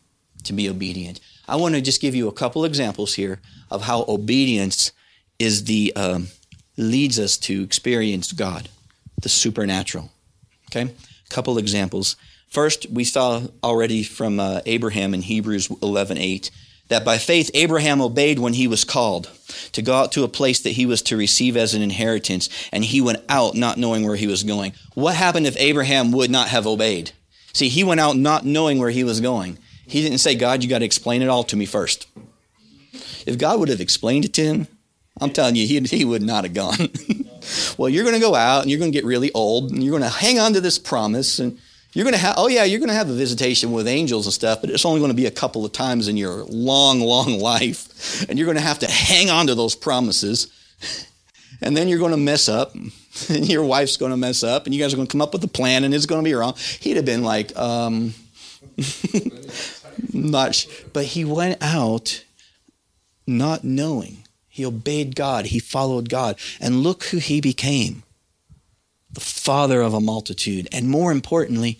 to 0.43 0.53
be 0.53 0.69
obedient. 0.69 1.19
I 1.47 1.55
want 1.55 1.75
to 1.75 1.81
just 1.81 2.01
give 2.01 2.15
you 2.15 2.27
a 2.27 2.33
couple 2.33 2.65
examples 2.65 3.13
here 3.13 3.39
of 3.71 3.83
how 3.83 4.05
obedience 4.07 4.91
is 5.37 5.63
the 5.63 5.93
um, 5.95 6.27
leads 6.77 7.19
us 7.19 7.37
to 7.37 7.63
experience 7.63 8.33
God, 8.33 8.69
the 9.21 9.29
supernatural. 9.29 10.11
Okay, 10.69 10.93
couple 11.29 11.57
examples. 11.57 12.15
First, 12.49 12.89
we 12.89 13.03
saw 13.03 13.43
already 13.63 14.03
from 14.03 14.39
uh, 14.39 14.61
Abraham 14.65 15.13
in 15.13 15.21
Hebrews 15.21 15.67
11:8 15.69 16.51
that 16.89 17.05
by 17.05 17.17
faith 17.17 17.49
Abraham 17.53 18.01
obeyed 18.01 18.39
when 18.39 18.53
he 18.53 18.67
was 18.67 18.83
called 18.83 19.29
to 19.71 19.81
go 19.81 19.93
out 19.95 20.11
to 20.11 20.23
a 20.23 20.27
place 20.27 20.59
that 20.59 20.71
he 20.71 20.85
was 20.85 21.01
to 21.03 21.17
receive 21.17 21.55
as 21.55 21.73
an 21.73 21.81
inheritance, 21.81 22.49
and 22.71 22.83
he 22.83 23.01
went 23.01 23.23
out 23.29 23.55
not 23.55 23.77
knowing 23.77 24.05
where 24.05 24.15
he 24.15 24.27
was 24.27 24.43
going. 24.43 24.73
What 24.93 25.15
happened 25.15 25.47
if 25.47 25.57
Abraham 25.57 26.11
would 26.11 26.29
not 26.29 26.49
have 26.49 26.67
obeyed? 26.67 27.11
See, 27.53 27.69
he 27.69 27.83
went 27.83 27.99
out 27.99 28.17
not 28.17 28.45
knowing 28.45 28.77
where 28.77 28.89
he 28.89 29.03
was 29.03 29.21
going. 29.21 29.57
He 29.87 30.01
didn't 30.01 30.19
say, 30.19 30.35
God, 30.35 30.63
you 30.63 30.69
got 30.69 30.79
to 30.79 30.85
explain 30.85 31.21
it 31.21 31.29
all 31.29 31.43
to 31.45 31.55
me 31.55 31.65
first. 31.65 32.07
If 33.25 33.37
God 33.37 33.59
would 33.59 33.69
have 33.69 33.81
explained 33.81 34.25
it 34.25 34.33
to 34.35 34.43
him, 34.43 34.67
I'm 35.19 35.31
telling 35.31 35.55
you, 35.55 35.67
he, 35.67 35.79
he 35.81 36.05
would 36.05 36.21
not 36.21 36.43
have 36.43 36.53
gone. 36.53 36.89
well, 37.77 37.89
you're 37.89 38.03
going 38.03 38.15
to 38.15 38.21
go 38.21 38.35
out 38.35 38.61
and 38.61 38.69
you're 38.69 38.79
going 38.79 38.91
to 38.91 38.97
get 38.97 39.05
really 39.05 39.31
old 39.33 39.71
and 39.71 39.83
you're 39.83 39.97
going 39.97 40.09
to 40.09 40.17
hang 40.17 40.39
on 40.39 40.53
to 40.53 40.61
this 40.61 40.79
promise 40.79 41.39
and 41.39 41.59
you're 41.93 42.03
going 42.03 42.13
to 42.13 42.19
have, 42.19 42.35
oh 42.37 42.47
yeah, 42.47 42.63
you're 42.63 42.79
going 42.79 42.89
to 42.89 42.95
have 42.95 43.09
a 43.09 43.13
visitation 43.13 43.71
with 43.71 43.87
angels 43.87 44.27
and 44.27 44.33
stuff, 44.33 44.61
but 44.61 44.69
it's 44.69 44.85
only 44.85 44.99
going 44.99 45.11
to 45.11 45.15
be 45.15 45.25
a 45.25 45.31
couple 45.31 45.65
of 45.65 45.71
times 45.71 46.07
in 46.07 46.17
your 46.17 46.43
long, 46.45 46.99
long 46.99 47.39
life. 47.39 48.29
And 48.29 48.37
you're 48.37 48.45
going 48.45 48.57
to 48.57 48.63
have 48.63 48.79
to 48.79 48.87
hang 48.89 49.29
on 49.29 49.47
to 49.47 49.55
those 49.55 49.75
promises. 49.75 50.47
And 51.61 51.75
then 51.75 51.89
you're 51.89 51.99
going 51.99 52.11
to 52.11 52.17
mess 52.17 52.47
up 52.47 52.73
and 53.29 53.49
your 53.49 53.65
wife's 53.65 53.97
going 53.97 54.11
to 54.11 54.17
mess 54.17 54.43
up 54.43 54.65
and 54.65 54.73
you 54.73 54.81
guys 54.81 54.93
are 54.93 54.95
going 54.95 55.09
to 55.09 55.11
come 55.11 55.21
up 55.21 55.33
with 55.33 55.43
a 55.43 55.49
plan 55.49 55.83
and 55.83 55.93
it's 55.93 56.05
going 56.05 56.23
to 56.23 56.29
be 56.29 56.33
wrong. 56.33 56.55
He'd 56.79 56.95
have 56.95 57.03
been 57.03 57.21
like, 57.21 57.53
um, 57.57 58.13
not, 60.13 60.55
sh-. 60.55 60.67
but 60.93 61.03
he 61.03 61.25
went 61.25 61.61
out 61.61 62.23
not 63.27 63.65
knowing. 63.65 64.23
He 64.47 64.65
obeyed 64.65 65.17
God. 65.17 65.47
He 65.47 65.59
followed 65.59 66.07
God. 66.07 66.39
And 66.61 66.81
look 66.81 67.03
who 67.05 67.17
he 67.17 67.41
became 67.41 68.03
the 69.11 69.19
father 69.19 69.81
of 69.81 69.93
a 69.93 70.01
multitude. 70.01 70.67
And 70.71 70.89
more 70.89 71.11
importantly, 71.11 71.79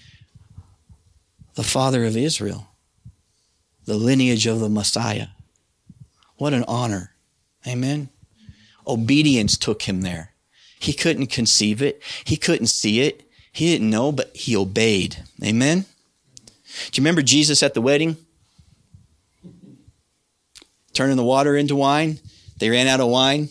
the 1.56 1.63
father 1.63 2.06
of 2.06 2.18
Israel, 2.18 2.68
the 3.86 3.98
lineage 3.98 4.48
of 4.48 4.60
the 4.60 4.70
Messiah. 4.70 5.28
What 6.38 6.54
an 6.54 6.63
honor. 6.68 7.13
Amen. 7.68 8.10
Obedience 8.88 9.58
took 9.58 9.84
him 9.84 10.02
there. 10.02 10.34
He 10.80 10.94
couldn't 10.94 11.28
conceive 11.28 11.82
it, 11.82 12.02
he 12.24 12.38
couldn't 12.38 12.68
see 12.68 13.02
it, 13.02 13.30
he 13.52 13.65
didn't 13.74 13.89
know, 13.89 14.12
but 14.12 14.36
he 14.36 14.56
obeyed. 14.56 15.18
Amen. 15.44 15.82
Do 15.82 17.02
you 17.02 17.02
remember 17.02 17.22
Jesus 17.22 17.62
at 17.62 17.74
the 17.74 17.82
wedding? 17.82 18.15
Turning 20.94 21.18
the 21.18 21.24
water 21.24 21.58
into 21.58 21.76
wine. 21.76 22.20
They 22.60 22.70
ran 22.70 22.88
out 22.88 23.00
of 23.00 23.10
wine. 23.10 23.50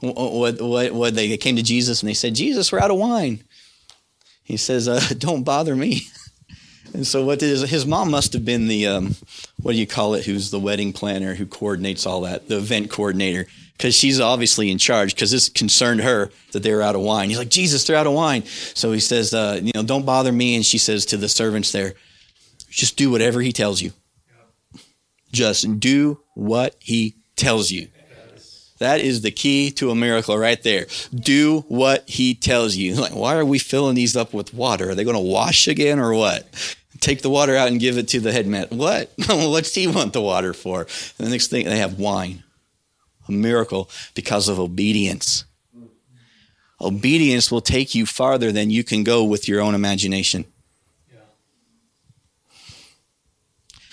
What, 0.00 0.60
what, 0.60 0.92
what 0.92 1.14
they 1.14 1.36
came 1.36 1.56
to 1.56 1.62
Jesus 1.62 2.02
and 2.02 2.08
they 2.08 2.14
said, 2.14 2.34
Jesus, 2.34 2.70
we're 2.70 2.80
out 2.80 2.90
of 2.90 2.98
wine. 2.98 3.42
He 4.44 4.56
says, 4.56 4.88
uh, 4.88 5.00
Don't 5.18 5.44
bother 5.44 5.74
me. 5.76 6.02
And 6.94 7.06
so, 7.06 7.22
what 7.22 7.38
did 7.38 7.50
his, 7.50 7.68
his 7.68 7.84
mom 7.84 8.10
must 8.10 8.32
have 8.32 8.46
been 8.46 8.66
the, 8.66 8.86
um, 8.86 9.14
what 9.62 9.72
do 9.72 9.78
you 9.78 9.86
call 9.86 10.14
it, 10.14 10.24
who's 10.24 10.50
the 10.50 10.58
wedding 10.58 10.94
planner 10.94 11.34
who 11.34 11.44
coordinates 11.44 12.06
all 12.06 12.22
that, 12.22 12.48
the 12.48 12.56
event 12.56 12.90
coordinator, 12.90 13.46
because 13.78 13.94
she's 13.94 14.20
obviously 14.20 14.70
in 14.70 14.78
charge 14.78 15.14
because 15.14 15.30
this 15.30 15.48
concerned 15.48 16.00
her 16.00 16.30
that 16.52 16.62
they 16.62 16.72
were 16.72 16.82
out 16.82 16.96
of 16.96 17.02
wine. 17.02 17.28
He's 17.28 17.38
like, 17.38 17.50
Jesus, 17.50 17.84
they're 17.84 17.96
out 17.96 18.06
of 18.06 18.12
wine. 18.12 18.44
So 18.46 18.92
he 18.92 19.00
says, 19.00 19.32
uh, 19.32 19.60
you 19.62 19.70
know, 19.74 19.82
don't 19.82 20.04
bother 20.04 20.32
me. 20.32 20.56
And 20.56 20.66
she 20.66 20.78
says 20.78 21.06
to 21.06 21.16
the 21.16 21.28
servants 21.28 21.70
there, 21.70 21.94
just 22.68 22.96
do 22.96 23.10
whatever 23.10 23.40
he 23.40 23.52
tells 23.52 23.80
you. 23.80 23.92
Just 25.30 25.78
do 25.78 26.20
what 26.34 26.74
he 26.80 27.16
tells 27.36 27.70
you. 27.70 27.88
That 28.78 29.00
is 29.00 29.22
the 29.22 29.30
key 29.30 29.70
to 29.72 29.90
a 29.90 29.94
miracle 29.94 30.38
right 30.38 30.62
there. 30.62 30.86
Do 31.14 31.64
what 31.68 32.08
he 32.08 32.34
tells 32.34 32.76
you. 32.76 32.94
Like, 32.98 33.14
why 33.14 33.36
are 33.36 33.44
we 33.44 33.58
filling 33.60 33.94
these 33.94 34.16
up 34.16 34.34
with 34.34 34.52
water? 34.52 34.90
Are 34.90 34.94
they 34.94 35.04
going 35.04 35.14
to 35.14 35.20
wash 35.20 35.68
again 35.68 36.00
or 36.00 36.12
what? 36.14 36.48
Take 37.00 37.22
the 37.22 37.30
water 37.30 37.54
out 37.54 37.68
and 37.68 37.78
give 37.78 37.96
it 37.96 38.08
to 38.08 38.20
the 38.20 38.32
head 38.32 38.46
man. 38.46 38.66
What? 38.70 39.12
What's 39.28 39.74
he 39.74 39.86
want 39.86 40.12
the 40.12 40.20
water 40.20 40.52
for? 40.52 40.80
And 40.80 41.26
the 41.26 41.30
next 41.30 41.46
thing, 41.46 41.66
they 41.66 41.78
have 41.78 41.98
wine. 41.98 42.42
A 43.28 43.32
miracle 43.32 43.88
because 44.14 44.48
of 44.48 44.58
obedience. 44.58 45.44
Obedience 46.80 47.50
will 47.52 47.60
take 47.60 47.94
you 47.94 48.04
farther 48.04 48.50
than 48.52 48.70
you 48.70 48.82
can 48.82 49.04
go 49.04 49.24
with 49.24 49.48
your 49.48 49.60
own 49.60 49.74
imagination. 49.74 50.44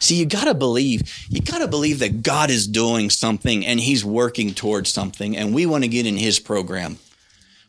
See, 0.05 0.17
you 0.17 0.27
gotta 0.27 0.53
believe, 0.53 1.25
you 1.31 1.41
gotta 1.41 1.67
believe 1.67 1.97
that 1.97 2.21
God 2.21 2.51
is 2.51 2.67
doing 2.67 3.09
something 3.09 3.65
and 3.65 3.79
He's 3.79 4.05
working 4.05 4.53
towards 4.53 4.91
something, 4.91 5.35
and 5.35 5.51
we 5.51 5.65
want 5.65 5.83
to 5.83 5.87
get 5.87 6.05
in 6.05 6.15
His 6.15 6.37
program. 6.37 6.99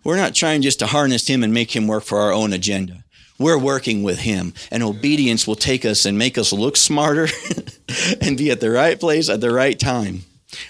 We're 0.04 0.18
not 0.18 0.34
trying 0.34 0.60
just 0.60 0.80
to 0.80 0.86
harness 0.86 1.26
Him 1.26 1.42
and 1.42 1.54
make 1.54 1.74
Him 1.74 1.86
work 1.86 2.04
for 2.04 2.18
our 2.18 2.34
own 2.34 2.52
agenda. 2.52 3.04
We're 3.38 3.58
working 3.58 4.02
with 4.02 4.18
Him, 4.18 4.52
and 4.70 4.82
obedience 4.82 5.46
will 5.46 5.54
take 5.54 5.86
us 5.86 6.04
and 6.04 6.18
make 6.18 6.36
us 6.36 6.52
look 6.52 6.76
smarter 6.76 7.26
and 8.20 8.36
be 8.36 8.50
at 8.50 8.60
the 8.60 8.70
right 8.70 9.00
place 9.00 9.30
at 9.30 9.40
the 9.40 9.54
right 9.54 9.78
time. 9.78 10.24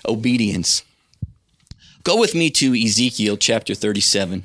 Obedience. 0.07 0.85
Go 2.05 2.17
with 2.17 2.33
me 2.33 2.49
to 2.51 2.81
Ezekiel 2.81 3.37
chapter 3.37 3.75
37. 3.75 4.45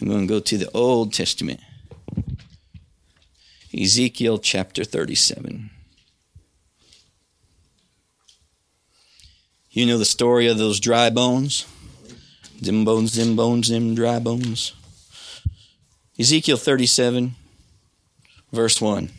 I'm 0.00 0.06
going 0.06 0.28
to 0.28 0.32
go 0.32 0.38
to 0.38 0.58
the 0.58 0.70
Old 0.70 1.12
Testament. 1.12 1.58
Ezekiel 3.78 4.38
chapter 4.38 4.84
37. 4.84 5.68
You 9.70 9.84
know 9.84 9.98
the 9.98 10.06
story 10.06 10.46
of 10.46 10.56
those 10.56 10.80
dry 10.80 11.10
bones? 11.10 11.66
Dim 12.58 12.86
bones, 12.86 13.12
dim 13.12 13.36
bones, 13.36 13.68
dim 13.68 13.94
dry 13.94 14.18
bones. 14.18 14.72
Ezekiel 16.18 16.56
37, 16.56 17.34
verse 18.50 18.80
1. 18.80 19.10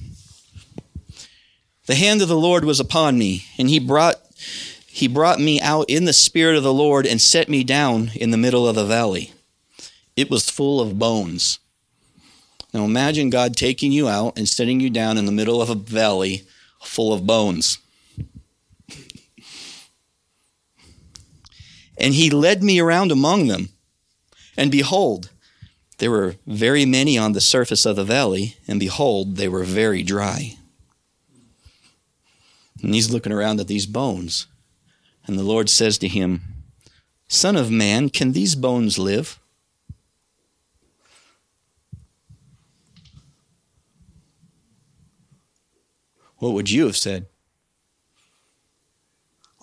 The 1.86 1.96
hand 1.96 2.24
of 2.24 2.28
the 2.28 2.36
Lord 2.36 2.65
was 2.65 2.80
upon 2.80 3.20
me, 3.20 3.46
and 3.60 3.70
he 3.70 3.80
brought 3.80 4.15
he 4.88 5.08
brought 5.08 5.39
me 5.39 5.62
out 5.62 5.88
in 5.88 6.06
the 6.06 6.13
spirit 6.13 6.58
of 6.58 6.63
the 6.63 6.74
Lord 6.74 7.06
and 7.06 7.22
set 7.22 7.48
me 7.48 7.63
down 7.63 8.10
in 8.15 8.32
the 8.32 8.38
middle 8.38 8.67
of 8.67 8.74
the 8.74 8.86
valley. 8.86 9.34
It 10.15 10.32
was 10.32 10.50
full 10.50 10.82
of 10.82 10.98
bones. 10.98 11.60
Now 12.78 12.86
imagine 12.86 13.32
God 13.32 13.56
taking 13.56 13.92
you 13.92 14.08
out 14.08 14.38
and 14.38 14.48
setting 14.48 14.80
you 14.80 14.92
down 14.92 15.18
in 15.18 15.26
the 15.26 15.32
middle 15.32 15.63
of 15.63 15.72
a 15.72 15.74
valley 15.74 16.44
full 16.80 17.12
of 17.12 17.26
bones. 17.26 17.80
and 21.98 22.13
he 22.13 22.30
led 22.30 22.62
me 22.62 22.80
around 22.80 23.12
among 23.12 23.48
them. 23.48 23.70
And 24.56 24.70
behold, 24.70 25.32
there 25.98 26.12
were 26.12 26.36
very 26.46 26.86
many 26.86 27.18
on 27.18 27.32
the 27.32 27.42
surface 27.42 27.84
of 27.84 27.96
the 27.96 28.04
valley, 28.04 28.58
and 28.68 28.80
behold, 28.80 29.38
they 29.38 29.48
were 29.48 29.63
very 29.63 30.04
dry. 30.04 30.56
And 32.84 32.94
he's 32.94 33.10
looking 33.10 33.32
around 33.32 33.60
at 33.60 33.66
these 33.68 33.88
bones. 33.88 34.46
And 35.26 35.40
the 35.40 35.44
Lord 35.44 35.68
says 35.68 35.98
to 35.98 36.08
him, 36.08 36.42
Son 37.28 37.56
of 37.56 37.72
man, 37.72 38.10
can 38.12 38.34
these 38.34 38.54
bones 38.54 39.00
live? 39.00 39.40
What 46.39 46.54
would 46.54 46.69
you 46.69 46.86
have 46.86 46.97
said? 46.97 47.28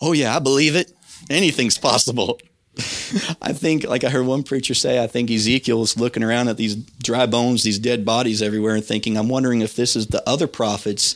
Oh, 0.00 0.12
yeah, 0.12 0.36
I 0.36 0.38
believe 0.38 0.76
it. 0.76 0.92
Anything's 1.30 1.78
possible. 1.78 2.38
I 3.40 3.52
think, 3.52 3.84
like 3.84 4.02
I 4.02 4.10
heard 4.10 4.26
one 4.26 4.42
preacher 4.42 4.74
say, 4.74 5.02
I 5.02 5.06
think 5.06 5.30
Ezekiel 5.30 5.78
was 5.80 5.96
looking 5.96 6.24
around 6.24 6.48
at 6.48 6.56
these 6.56 6.74
dry 6.74 7.26
bones, 7.26 7.62
these 7.62 7.78
dead 7.78 8.04
bodies 8.04 8.42
everywhere, 8.42 8.74
and 8.74 8.84
thinking, 8.84 9.16
I'm 9.16 9.28
wondering 9.28 9.60
if 9.60 9.76
this 9.76 9.94
is 9.94 10.08
the 10.08 10.28
other 10.28 10.48
prophets 10.48 11.14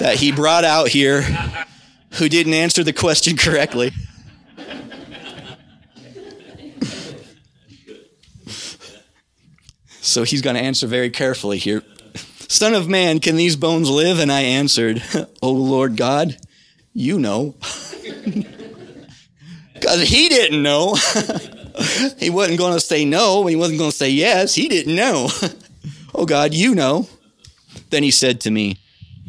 that 0.00 0.16
he 0.16 0.32
brought 0.32 0.64
out 0.64 0.88
here 0.88 1.22
who 2.14 2.28
didn't 2.28 2.54
answer 2.54 2.82
the 2.82 2.92
question 2.92 3.36
correctly. 3.36 3.92
So 10.04 10.24
he's 10.24 10.42
going 10.42 10.56
to 10.56 10.62
answer 10.62 10.88
very 10.88 11.10
carefully 11.10 11.58
here. 11.58 11.82
Son 12.52 12.74
of 12.74 12.86
man, 12.86 13.18
can 13.18 13.36
these 13.36 13.56
bones 13.56 13.88
live? 13.88 14.18
And 14.18 14.30
I 14.30 14.42
answered, 14.42 15.02
O 15.14 15.26
oh, 15.40 15.52
Lord 15.52 15.96
God, 15.96 16.36
you 16.92 17.18
know. 17.18 17.54
Because 19.74 20.08
he 20.08 20.28
didn't 20.28 20.62
know. 20.62 20.94
he 22.18 22.30
wasn't 22.30 22.58
going 22.58 22.74
to 22.74 22.78
say 22.78 23.04
no. 23.04 23.46
He 23.46 23.56
wasn't 23.56 23.80
going 23.80 23.90
to 23.90 23.96
say 23.96 24.10
yes. 24.10 24.54
He 24.54 24.68
didn't 24.68 24.94
know. 24.94 25.28
oh 26.14 26.24
God, 26.24 26.54
you 26.54 26.76
know. 26.76 27.08
Then 27.90 28.04
he 28.04 28.12
said 28.12 28.40
to 28.42 28.52
me, 28.52 28.78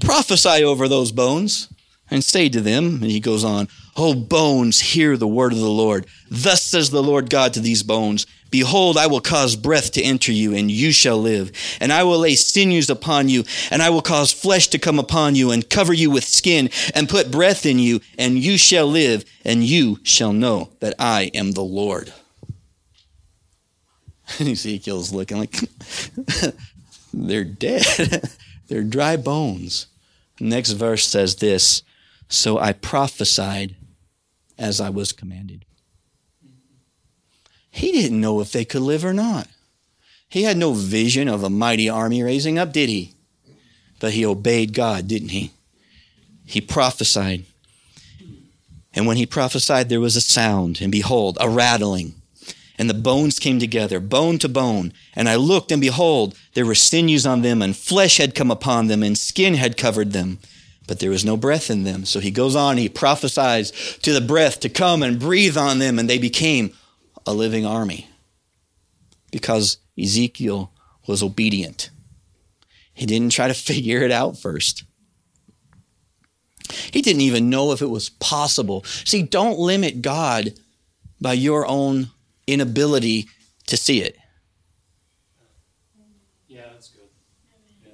Prophesy 0.01 0.63
over 0.63 0.87
those 0.87 1.11
bones 1.11 1.73
and 2.11 2.23
say 2.23 2.49
to 2.49 2.61
them, 2.61 3.01
and 3.01 3.09
he 3.09 3.19
goes 3.19 3.43
on, 3.43 3.67
O 3.95 4.13
bones, 4.13 4.79
hear 4.79 5.17
the 5.17 5.27
word 5.27 5.53
of 5.53 5.59
the 5.59 5.65
Lord. 5.65 6.05
Thus 6.29 6.61
says 6.61 6.91
the 6.91 7.01
Lord 7.01 7.31
God 7.31 7.53
to 7.53 7.59
these 7.59 7.81
bones 7.81 8.27
Behold, 8.53 8.97
I 8.97 9.07
will 9.07 9.19
cause 9.19 9.55
breath 9.55 9.93
to 9.93 10.01
enter 10.03 10.31
you, 10.31 10.53
and 10.53 10.69
you 10.69 10.91
shall 10.91 11.17
live. 11.17 11.51
And 11.81 11.91
I 11.91 12.03
will 12.03 12.19
lay 12.19 12.35
sinews 12.35 12.87
upon 12.87 13.27
you, 13.27 13.45
and 13.71 13.81
I 13.81 13.89
will 13.89 14.03
cause 14.03 14.31
flesh 14.31 14.67
to 14.67 14.77
come 14.77 14.99
upon 14.99 15.33
you, 15.33 15.49
and 15.49 15.67
cover 15.67 15.91
you 15.91 16.11
with 16.11 16.23
skin, 16.23 16.69
and 16.93 17.09
put 17.09 17.31
breath 17.31 17.65
in 17.65 17.79
you, 17.79 17.99
and 18.15 18.37
you 18.37 18.59
shall 18.59 18.85
live, 18.85 19.25
and 19.43 19.63
you 19.63 19.97
shall 20.03 20.33
know 20.33 20.69
that 20.81 20.93
I 20.99 21.31
am 21.33 21.53
the 21.53 21.63
Lord. 21.63 22.13
And 24.39 24.49
Ezekiel's 24.49 25.11
looking 25.11 25.37
like 25.39 25.55
they're 27.13 27.43
dead. 27.43 28.29
they're 28.67 28.83
dry 28.83 29.17
bones. 29.17 29.87
Next 30.39 30.73
verse 30.73 31.07
says 31.07 31.37
this 31.37 31.81
So 32.29 32.59
I 32.59 32.73
prophesied 32.73 33.75
as 34.59 34.79
I 34.79 34.91
was 34.91 35.11
commanded. 35.11 35.65
He 37.75 37.91
didn't 37.91 38.21
know 38.21 38.39
if 38.39 38.51
they 38.51 38.65
could 38.65 38.83
live 38.83 39.03
or 39.03 39.13
not. 39.15 39.47
He 40.29 40.43
had 40.43 40.57
no 40.57 40.73
vision 40.73 41.27
of 41.27 41.43
a 41.43 41.49
mighty 41.49 41.89
army 41.89 42.21
raising 42.21 42.59
up, 42.59 42.71
did 42.71 42.87
he? 42.87 43.15
But 43.99 44.13
he 44.13 44.23
obeyed 44.23 44.75
God, 44.75 45.07
didn't 45.07 45.29
he? 45.29 45.53
He 46.45 46.61
prophesied. 46.61 47.45
And 48.93 49.07
when 49.07 49.17
he 49.17 49.25
prophesied, 49.25 49.89
there 49.89 49.99
was 49.99 50.15
a 50.15 50.21
sound, 50.21 50.81
and 50.81 50.91
behold, 50.91 51.35
a 51.41 51.49
rattling. 51.49 52.13
And 52.77 52.91
the 52.91 52.93
bones 52.93 53.39
came 53.39 53.59
together, 53.59 53.99
bone 53.99 54.37
to 54.39 54.49
bone. 54.49 54.93
And 55.15 55.27
I 55.27 55.35
looked, 55.35 55.71
and 55.71 55.81
behold, 55.81 56.37
there 56.53 56.67
were 56.67 56.75
sinews 56.75 57.25
on 57.25 57.41
them, 57.41 57.63
and 57.63 57.75
flesh 57.75 58.17
had 58.17 58.35
come 58.35 58.51
upon 58.51 58.85
them, 58.85 59.01
and 59.01 59.17
skin 59.17 59.55
had 59.55 59.77
covered 59.77 60.11
them. 60.11 60.37
But 60.85 60.99
there 60.99 61.09
was 61.09 61.25
no 61.25 61.37
breath 61.37 61.71
in 61.71 61.85
them. 61.85 62.05
So 62.05 62.19
he 62.19 62.29
goes 62.29 62.55
on, 62.55 62.77
he 62.77 62.87
prophesies 62.87 63.71
to 64.03 64.13
the 64.13 64.21
breath 64.21 64.59
to 64.59 64.69
come 64.69 65.01
and 65.01 65.19
breathe 65.19 65.57
on 65.57 65.79
them, 65.79 65.97
and 65.97 66.07
they 66.07 66.19
became 66.19 66.75
a 67.25 67.33
living 67.33 67.65
army. 67.65 68.09
Because 69.31 69.77
Ezekiel 69.97 70.71
was 71.07 71.23
obedient. 71.23 71.89
He 72.93 73.05
didn't 73.05 73.31
try 73.31 73.47
to 73.47 73.53
figure 73.71 74.01
it 74.01 74.11
out 74.11 74.37
first. 74.37 74.83
He 76.91 77.01
didn't 77.01 77.21
even 77.21 77.49
know 77.49 77.71
if 77.71 77.81
it 77.81 77.89
was 77.89 78.09
possible. 78.09 78.83
See, 78.85 79.21
don't 79.21 79.59
limit 79.59 80.01
God 80.01 80.53
by 81.19 81.33
your 81.33 81.65
own 81.67 82.09
inability 82.47 83.27
to 83.67 83.77
see 83.77 84.01
it. 84.01 84.17
Yeah, 86.47 86.63
that's 86.71 86.89
good. 86.89 87.09
Yeah. 87.83 87.91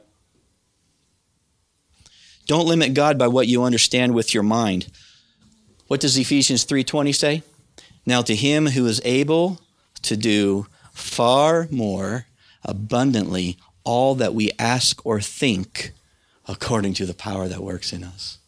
Don't 2.47 2.67
limit 2.67 2.93
God 2.93 3.17
by 3.17 3.27
what 3.27 3.47
you 3.47 3.63
understand 3.63 4.13
with 4.13 4.33
your 4.33 4.43
mind. 4.43 4.87
What 5.87 5.99
does 5.99 6.17
Ephesians 6.17 6.65
3:20 6.65 7.13
say? 7.13 7.43
Now 8.09 8.23
to 8.23 8.35
him 8.35 8.65
who 8.65 8.87
is 8.87 8.99
able 9.05 9.61
to 10.01 10.17
do 10.17 10.65
far 10.93 11.67
more 11.69 12.25
abundantly 12.65 13.59
all 13.83 14.15
that 14.15 14.33
we 14.33 14.49
ask 14.57 15.05
or 15.05 15.21
think 15.21 15.91
according 16.47 16.95
to 16.95 17.05
the 17.05 17.13
power 17.13 17.47
that 17.47 17.61
works 17.61 17.93
in 17.93 18.03
us. 18.03 18.39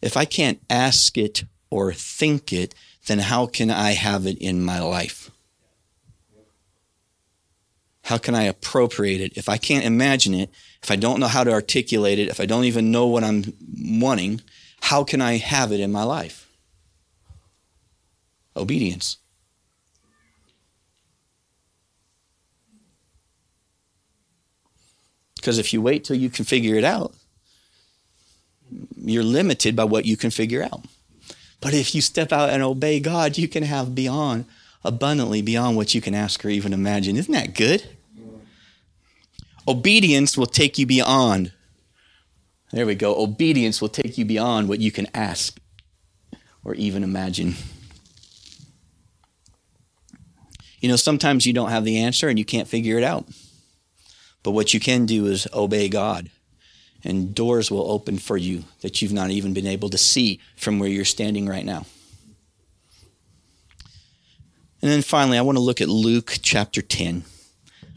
If 0.00 0.16
I 0.16 0.24
can't 0.24 0.60
ask 0.70 1.18
it 1.18 1.42
or 1.68 1.92
think 1.92 2.52
it, 2.52 2.72
then 3.08 3.18
how 3.18 3.46
can 3.46 3.68
I 3.68 3.94
have 3.94 4.24
it 4.24 4.38
in 4.38 4.64
my 4.64 4.78
life? 4.78 5.32
How 8.04 8.18
can 8.18 8.36
I 8.36 8.44
appropriate 8.44 9.20
it? 9.20 9.36
If 9.36 9.48
I 9.48 9.56
can't 9.56 9.84
imagine 9.84 10.32
it, 10.32 10.48
if 10.80 10.92
I 10.92 10.96
don't 10.96 11.18
know 11.18 11.26
how 11.26 11.42
to 11.42 11.50
articulate 11.50 12.20
it, 12.20 12.28
if 12.28 12.38
I 12.38 12.46
don't 12.46 12.66
even 12.66 12.92
know 12.92 13.08
what 13.08 13.24
I'm 13.24 13.52
wanting, 13.76 14.42
how 14.80 15.04
can 15.04 15.20
I 15.20 15.36
have 15.36 15.72
it 15.72 15.80
in 15.80 15.90
my 15.92 16.02
life? 16.02 16.48
Obedience. 18.56 19.18
Because 25.36 25.58
if 25.58 25.72
you 25.72 25.80
wait 25.80 26.04
till 26.04 26.16
you 26.16 26.28
can 26.28 26.44
figure 26.44 26.74
it 26.74 26.84
out, 26.84 27.14
you're 28.96 29.22
limited 29.22 29.76
by 29.76 29.84
what 29.84 30.04
you 30.04 30.16
can 30.16 30.30
figure 30.30 30.62
out. 30.62 30.84
But 31.60 31.72
if 31.72 31.94
you 31.94 32.00
step 32.00 32.32
out 32.32 32.50
and 32.50 32.62
obey 32.62 33.00
God, 33.00 33.38
you 33.38 33.48
can 33.48 33.62
have 33.62 33.94
beyond, 33.94 34.46
abundantly 34.84 35.42
beyond 35.42 35.76
what 35.76 35.94
you 35.94 36.00
can 36.00 36.14
ask 36.14 36.44
or 36.44 36.48
even 36.48 36.72
imagine. 36.72 37.16
Isn't 37.16 37.32
that 37.32 37.54
good? 37.54 37.84
Obedience 39.68 40.36
will 40.36 40.46
take 40.46 40.78
you 40.78 40.86
beyond. 40.86 41.52
There 42.76 42.84
we 42.84 42.94
go. 42.94 43.18
Obedience 43.18 43.80
will 43.80 43.88
take 43.88 44.18
you 44.18 44.26
beyond 44.26 44.68
what 44.68 44.80
you 44.80 44.92
can 44.92 45.06
ask 45.14 45.58
or 46.62 46.74
even 46.74 47.02
imagine. 47.02 47.54
You 50.82 50.90
know, 50.90 50.96
sometimes 50.96 51.46
you 51.46 51.54
don't 51.54 51.70
have 51.70 51.86
the 51.86 51.96
answer 51.96 52.28
and 52.28 52.38
you 52.38 52.44
can't 52.44 52.68
figure 52.68 52.98
it 52.98 53.02
out. 53.02 53.24
But 54.42 54.50
what 54.50 54.74
you 54.74 54.78
can 54.78 55.06
do 55.06 55.24
is 55.24 55.48
obey 55.54 55.88
God 55.88 56.28
and 57.02 57.34
doors 57.34 57.70
will 57.70 57.90
open 57.90 58.18
for 58.18 58.36
you 58.36 58.64
that 58.82 59.00
you've 59.00 59.10
not 59.10 59.30
even 59.30 59.54
been 59.54 59.66
able 59.66 59.88
to 59.88 59.96
see 59.96 60.38
from 60.54 60.78
where 60.78 60.90
you're 60.90 61.06
standing 61.06 61.48
right 61.48 61.64
now. 61.64 61.86
And 64.82 64.90
then 64.90 65.00
finally, 65.00 65.38
I 65.38 65.42
want 65.42 65.56
to 65.56 65.64
look 65.64 65.80
at 65.80 65.88
Luke 65.88 66.40
chapter 66.42 66.82
10. 66.82 67.24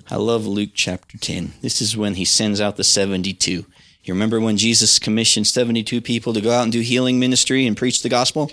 I 0.09 0.15
love 0.15 0.47
Luke 0.47 0.71
chapter 0.73 1.17
10. 1.17 1.55
This 1.61 1.81
is 1.81 1.97
when 1.97 2.13
he 2.13 2.23
sends 2.23 2.61
out 2.61 2.77
the 2.77 2.85
72. 2.85 3.65
You 4.09 4.15
remember 4.15 4.41
when 4.41 4.57
Jesus 4.57 4.97
commissioned 4.97 5.45
72 5.45 6.01
people 6.01 6.33
to 6.33 6.41
go 6.41 6.49
out 6.49 6.63
and 6.63 6.71
do 6.71 6.79
healing 6.79 7.19
ministry 7.19 7.67
and 7.67 7.77
preach 7.77 8.01
the 8.01 8.09
gospel? 8.09 8.51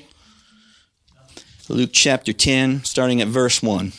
Luke 1.71 1.89
chapter 1.95 2.35
10, 2.35 2.85
starting 2.85 3.23
at 3.23 3.29
verse 3.29 3.63
1. 3.63 3.93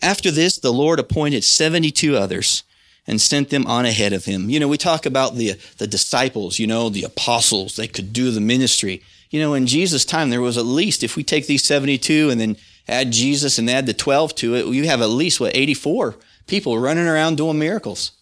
After 0.00 0.30
this, 0.30 0.58
the 0.58 0.72
Lord 0.72 1.00
appointed 1.00 1.42
72 1.42 2.16
others 2.16 2.62
and 3.04 3.20
sent 3.20 3.50
them 3.50 3.66
on 3.66 3.84
ahead 3.84 4.12
of 4.12 4.26
him. 4.26 4.48
You 4.48 4.60
know, 4.60 4.68
we 4.68 4.78
talk 4.78 5.04
about 5.06 5.34
the, 5.34 5.58
the 5.78 5.88
disciples, 5.88 6.60
you 6.60 6.68
know, 6.68 6.88
the 6.88 7.02
apostles, 7.02 7.74
they 7.74 7.88
could 7.88 8.12
do 8.12 8.30
the 8.30 8.40
ministry. 8.40 9.02
You 9.30 9.40
know, 9.40 9.54
in 9.54 9.66
Jesus' 9.66 10.04
time, 10.04 10.30
there 10.30 10.40
was 10.40 10.56
at 10.56 10.66
least, 10.66 11.02
if 11.02 11.16
we 11.16 11.24
take 11.24 11.48
these 11.48 11.64
72 11.64 12.30
and 12.30 12.40
then 12.40 12.56
add 12.86 13.10
Jesus 13.10 13.58
and 13.58 13.68
add 13.68 13.86
the 13.86 13.92
12 13.92 14.36
to 14.36 14.54
it, 14.54 14.66
you 14.66 14.84
have 14.84 15.02
at 15.02 15.06
least, 15.06 15.40
what, 15.40 15.56
84 15.56 16.14
people 16.46 16.78
running 16.78 17.08
around 17.08 17.38
doing 17.38 17.58
miracles. 17.58 18.12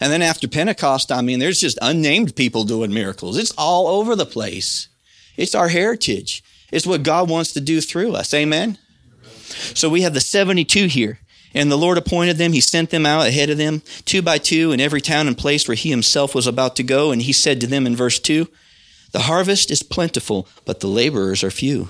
And 0.00 0.10
then 0.10 0.22
after 0.22 0.48
Pentecost, 0.48 1.12
I 1.12 1.20
mean, 1.20 1.38
there's 1.38 1.60
just 1.60 1.78
unnamed 1.82 2.34
people 2.34 2.64
doing 2.64 2.92
miracles. 2.92 3.36
It's 3.36 3.52
all 3.58 3.86
over 3.86 4.16
the 4.16 4.26
place. 4.26 4.88
It's 5.36 5.54
our 5.54 5.68
heritage. 5.68 6.42
It's 6.72 6.86
what 6.86 7.02
God 7.02 7.28
wants 7.28 7.52
to 7.52 7.60
do 7.60 7.80
through 7.80 8.14
us. 8.14 8.32
Amen? 8.32 8.78
So 9.74 9.88
we 9.88 10.02
have 10.02 10.14
the 10.14 10.20
72 10.20 10.86
here. 10.86 11.20
And 11.52 11.70
the 11.70 11.76
Lord 11.76 11.98
appointed 11.98 12.38
them. 12.38 12.52
He 12.52 12.60
sent 12.60 12.90
them 12.90 13.04
out 13.04 13.26
ahead 13.26 13.50
of 13.50 13.58
them, 13.58 13.82
two 14.04 14.22
by 14.22 14.38
two, 14.38 14.70
in 14.70 14.80
every 14.80 15.00
town 15.00 15.26
and 15.26 15.36
place 15.36 15.66
where 15.66 15.74
he 15.74 15.90
himself 15.90 16.34
was 16.34 16.46
about 16.46 16.76
to 16.76 16.84
go. 16.84 17.10
And 17.10 17.22
he 17.22 17.32
said 17.32 17.60
to 17.60 17.66
them 17.66 17.86
in 17.86 17.96
verse 17.96 18.20
2 18.20 18.46
The 19.10 19.20
harvest 19.20 19.70
is 19.70 19.82
plentiful, 19.82 20.46
but 20.64 20.78
the 20.78 20.86
laborers 20.86 21.42
are 21.42 21.50
few. 21.50 21.88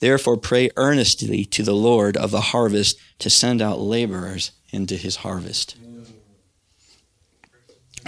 Therefore, 0.00 0.36
pray 0.36 0.70
earnestly 0.76 1.44
to 1.44 1.62
the 1.62 1.74
Lord 1.74 2.16
of 2.16 2.32
the 2.32 2.40
harvest 2.40 2.98
to 3.20 3.30
send 3.30 3.62
out 3.62 3.80
laborers 3.80 4.50
into 4.72 4.96
his 4.96 5.16
harvest. 5.16 5.76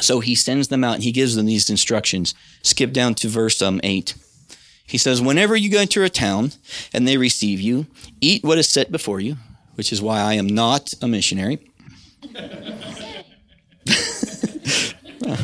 So 0.00 0.20
he 0.20 0.34
sends 0.34 0.68
them 0.68 0.84
out 0.84 0.96
and 0.96 1.04
he 1.04 1.12
gives 1.12 1.36
them 1.36 1.46
these 1.46 1.70
instructions. 1.70 2.34
Skip 2.62 2.92
down 2.92 3.14
to 3.16 3.28
verse 3.28 3.60
um, 3.62 3.80
8. 3.82 4.14
He 4.86 4.98
says, 4.98 5.22
Whenever 5.22 5.56
you 5.56 5.70
go 5.70 5.80
into 5.80 6.02
a 6.02 6.08
town 6.08 6.52
and 6.92 7.06
they 7.06 7.16
receive 7.16 7.60
you, 7.60 7.86
eat 8.20 8.42
what 8.42 8.58
is 8.58 8.68
set 8.68 8.90
before 8.90 9.20
you 9.20 9.36
which 9.80 9.94
is 9.94 10.02
why 10.02 10.20
I 10.20 10.34
am 10.34 10.46
not 10.46 10.92
a 11.00 11.08
missionary. 11.08 11.58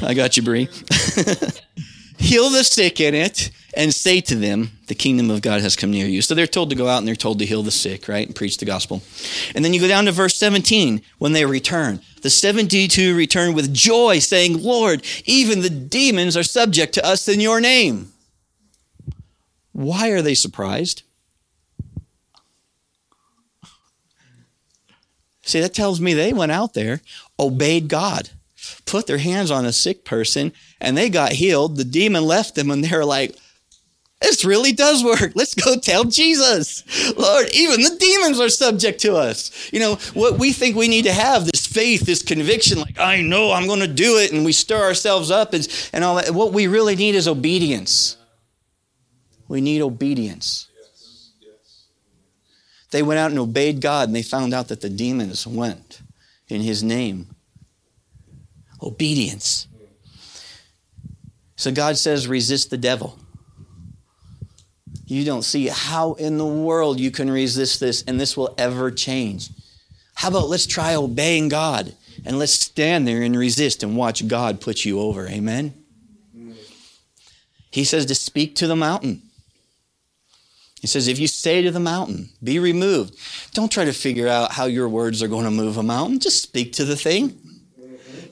I 0.03 0.13
got 0.13 0.37
you, 0.37 0.43
Bree. 0.43 0.69
Heal 2.27 2.51
the 2.51 2.65
sick 2.65 3.01
in 3.01 3.15
it 3.15 3.53
and 3.75 3.95
say 3.95 4.21
to 4.23 4.35
them, 4.35 4.73
The 4.89 4.97
kingdom 4.97 5.31
of 5.31 5.43
God 5.43 5.61
has 5.61 5.77
come 5.77 5.93
near 5.93 6.09
you. 6.09 6.23
So 6.23 6.35
they're 6.35 6.49
told 6.49 6.71
to 6.71 6.77
go 6.77 6.89
out 6.89 6.99
and 6.99 7.07
they're 7.07 7.15
told 7.15 7.39
to 7.39 7.47
heal 7.47 7.63
the 7.63 7.71
sick, 7.71 8.09
right? 8.09 8.27
And 8.27 8.35
preach 8.35 8.59
the 8.59 8.65
gospel. 8.65 9.01
And 9.55 9.65
then 9.65 9.73
you 9.73 9.79
go 9.79 9.87
down 9.87 10.07
to 10.07 10.13
verse 10.13 10.35
17 10.35 11.03
when 11.19 11.35
they 11.35 11.45
return. 11.45 12.01
The 12.23 12.31
72 12.31 13.15
return 13.15 13.55
with 13.55 13.73
joy, 13.73 14.19
saying, 14.19 14.61
Lord, 14.61 15.05
even 15.25 15.61
the 15.61 15.71
demons 15.71 16.37
are 16.37 16.43
subject 16.43 16.95
to 16.95 17.07
us 17.07 17.29
in 17.29 17.39
your 17.39 17.61
name. 17.61 18.13
Why 19.71 20.09
are 20.09 20.23
they 20.23 20.35
surprised? 20.35 21.05
See, 25.43 25.61
that 25.61 25.75
tells 25.75 26.01
me 26.01 26.13
they 26.13 26.33
went 26.33 26.51
out 26.51 26.75
there, 26.75 27.03
obeyed 27.39 27.87
God, 27.87 28.31
put 28.87 29.07
their 29.07 29.19
hands 29.19 29.51
on 29.51 29.65
a 29.65 29.73
sick 29.73 30.05
person, 30.05 30.53
and 30.81 30.97
they 30.97 31.09
got 31.11 31.33
healed. 31.33 31.77
The 31.77 31.85
demon 31.85 32.25
left 32.25 32.55
them, 32.55 32.71
and 32.71 32.83
they 32.83 32.97
were 32.97 33.05
like, 33.05 33.37
this 34.21 34.45
really 34.45 34.73
does 34.73 35.05
work. 35.05 35.33
Let's 35.35 35.55
go 35.55 35.79
tell 35.79 36.05
Jesus. 36.05 36.83
Lord, 37.17 37.49
even 37.53 37.83
the 37.83 37.97
demons 37.99 38.41
are 38.41 38.49
subject 38.49 39.01
to 39.01 39.15
us. 39.15 39.71
You 39.73 39.81
know, 39.81 39.95
what 40.15 40.39
we 40.39 40.53
think 40.53 40.75
we 40.75 40.89
need 40.89 41.05
to 41.05 41.13
have 41.13 41.45
this 41.45 41.67
faith, 41.67 42.03
this 42.03 42.23
conviction, 42.23 42.81
like, 42.81 42.99
I 42.99 43.21
know 43.21 43.53
I'm 43.53 43.67
going 43.67 43.81
to 43.81 43.87
do 43.87 44.19
it, 44.19 44.33
and 44.33 44.45
we 44.45 44.53
stir 44.53 44.83
ourselves 44.83 45.31
up 45.31 45.53
and, 45.53 45.69
and 45.93 46.03
all 46.03 46.17
that. 46.17 46.31
What 46.31 46.53
we 46.53 46.67
really 46.67 46.97
need 46.97 47.15
is 47.15 47.29
obedience. 47.29 48.17
We 49.49 49.61
need 49.61 49.83
obedience. 49.83 50.69
They 52.91 53.03
went 53.03 53.19
out 53.19 53.31
and 53.31 53.39
obeyed 53.39 53.83
God, 53.83 54.09
and 54.09 54.17
they 54.17 54.23
found 54.23 54.55
out 54.55 54.69
that 54.69 54.81
the 54.81 54.89
demons 54.89 55.47
went 55.47 56.01
in 56.49 56.63
His 56.63 56.83
name. 56.83 57.36
Obedience. 58.83 59.67
So 61.57 61.73
God 61.73 61.97
says, 61.97 62.29
resist 62.29 62.71
the 62.71 62.77
devil. 62.77 63.19
You 65.07 65.25
don't 65.25 65.43
see 65.43 65.69
how 65.69 66.15
in 66.15 66.37
the 66.37 66.47
world 66.47 66.99
you 66.99 67.11
can 67.11 67.31
resist 67.31 67.81
this 67.81 68.03
and 68.03 68.21
this 68.21 68.37
will 68.37 68.55
ever 68.59 68.91
change. 68.91 69.51
How 70.15 70.29
about 70.29 70.49
let's 70.49 70.67
try 70.67 70.95
obeying 70.95 71.49
God 71.49 71.95
and 72.25 72.39
let's 72.39 72.53
stand 72.53 73.07
there 73.07 73.23
and 73.23 73.37
resist 73.37 73.83
and 73.83 73.97
watch 73.97 74.27
God 74.27 74.61
put 74.61 74.85
you 74.85 75.01
over. 75.01 75.29
Amen? 75.29 75.75
He 77.71 77.85
says 77.85 78.07
to 78.07 78.15
speak 78.15 78.57
to 78.57 78.67
the 78.67 78.77
mountain. 78.77 79.23
He 80.81 80.87
says, 80.87 81.09
if 81.09 81.19
you 81.19 81.27
say 81.27 81.63
to 81.63 81.71
the 81.71 81.81
mountain, 81.81 82.31
be 82.43 82.59
removed, 82.59 83.17
don't 83.55 83.73
try 83.73 83.85
to 83.85 83.93
figure 83.93 84.29
out 84.29 84.53
how 84.53 84.67
your 84.67 84.89
words 84.89 85.23
are 85.23 85.29
going 85.29 85.45
to 85.45 85.51
move 85.51 85.77
a 85.77 85.83
mountain. 85.83 86.21
Just 86.21 86.43
speak 86.43 86.73
to 86.75 86.85
the 86.85 86.97
thing. 86.97 87.39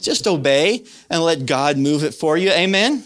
Just 0.05 0.27
obey 0.27 0.85
and 1.11 1.23
let 1.23 1.47
God 1.47 1.79
move 1.79 2.05
it 2.05 2.15
for 2.15 2.37
you. 2.37 2.51
Amen? 2.51 3.03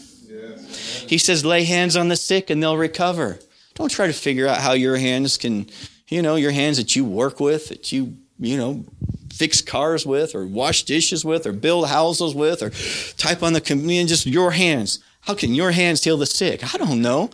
He 1.08 1.16
says, 1.16 1.44
lay 1.44 1.64
hands 1.64 1.96
on 1.96 2.08
the 2.08 2.16
sick 2.16 2.50
and 2.50 2.62
they'll 2.62 2.76
recover. 2.76 3.38
Don't 3.74 3.90
try 3.90 4.06
to 4.06 4.12
figure 4.12 4.46
out 4.46 4.58
how 4.58 4.72
your 4.72 4.98
hands 4.98 5.38
can, 5.38 5.68
you 6.08 6.20
know, 6.20 6.36
your 6.36 6.50
hands 6.50 6.76
that 6.76 6.94
you 6.94 7.04
work 7.04 7.40
with, 7.40 7.68
that 7.68 7.92
you, 7.92 8.16
you 8.38 8.58
know, 8.58 8.84
fix 9.32 9.62
cars 9.62 10.04
with 10.04 10.34
or 10.34 10.46
wash 10.46 10.82
dishes 10.82 11.24
with 11.24 11.46
or 11.46 11.52
build 11.52 11.88
houses 11.88 12.34
with 12.34 12.62
or 12.62 12.70
type 13.16 13.42
on 13.42 13.52
the 13.54 13.60
computer, 13.60 14.06
just 14.06 14.26
your 14.26 14.50
hands. 14.50 14.98
How 15.20 15.34
can 15.34 15.54
your 15.54 15.70
hands 15.70 16.04
heal 16.04 16.16
the 16.16 16.26
sick? 16.26 16.74
I 16.74 16.76
don't 16.76 17.00
know. 17.00 17.30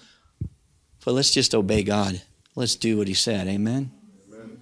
But 1.05 1.12
let's 1.12 1.33
just 1.33 1.55
obey 1.55 1.83
God. 1.83 2.22
Let's 2.55 2.77
do 2.77 2.98
what 2.98 3.09
he 3.09 3.14
said. 3.14 3.48
Amen. 3.48 3.90
Amen. 4.33 4.59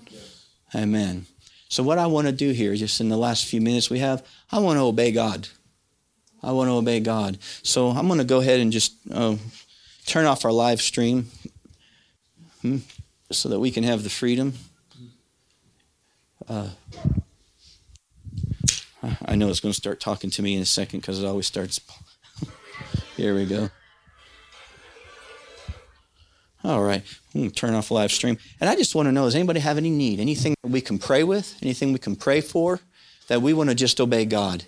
Amen. 0.75 1.27
So 1.73 1.83
what 1.83 1.97
I 1.97 2.05
want 2.05 2.27
to 2.27 2.35
do 2.35 2.51
here, 2.51 2.77
just 2.77 3.01
in 3.01 3.09
the 3.09 3.17
last 3.17 3.47
few 3.47 3.59
minutes 3.59 3.89
we 3.89 4.01
have, 4.01 4.23
I 4.51 4.59
want 4.59 4.77
to 4.77 4.83
obey 4.83 5.11
God. 5.11 5.49
I 6.43 6.53
want 6.53 6.69
to 6.69 6.75
obey 6.75 7.01
God. 7.01 7.39
So 7.63 7.89
I'm 7.89 8.09
going 8.09 8.19
to 8.19 8.27
go 8.27 8.41
ahead 8.41 8.61
and 8.61 8.71
just 8.71 8.93
uh, 9.11 9.37
turn 10.05 10.27
off 10.27 10.45
our 10.45 10.53
live 10.53 10.83
stream 10.83 11.31
hmm, 12.61 12.79
so 13.31 13.49
that 13.49 13.59
we 13.59 13.71
can 13.71 13.85
have 13.85 14.03
the 14.03 14.11
freedom. 14.11 14.53
Uh, 16.47 16.69
I 19.25 19.37
know 19.37 19.49
it's 19.49 19.61
going 19.61 19.73
to 19.73 19.81
start 19.81 19.99
talking 19.99 20.29
to 20.29 20.43
me 20.43 20.55
in 20.57 20.61
a 20.61 20.67
second 20.67 21.01
because 21.01 21.23
it 21.23 21.27
always 21.27 21.47
starts. 21.47 21.81
Here 23.17 23.35
we 23.35 23.47
go. 23.47 23.71
All 26.65 26.83
right, 26.83 27.03
turn 27.55 27.75
off 27.75 27.91
live 27.91 28.13
stream. 28.13 28.39
And 28.61 28.71
I 28.71 28.77
just 28.77 28.95
want 28.95 29.07
to 29.07 29.13
know: 29.13 29.25
Does 29.25 29.35
anybody 29.35 29.61
have 29.61 29.79
any 29.79 29.91
need? 29.91 30.21
Anything 30.21 30.55
we 30.63 30.81
can 30.81 30.99
pray 30.99 31.25
with? 31.25 31.59
Anything 31.63 31.93
we 31.93 31.99
can 31.99 32.17
pray 32.17 32.41
for? 32.41 32.81
That 33.29 33.43
we 33.43 33.53
want 33.53 33.71
to 33.71 33.75
just 33.75 34.01
obey 34.01 34.25
God. 34.25 34.65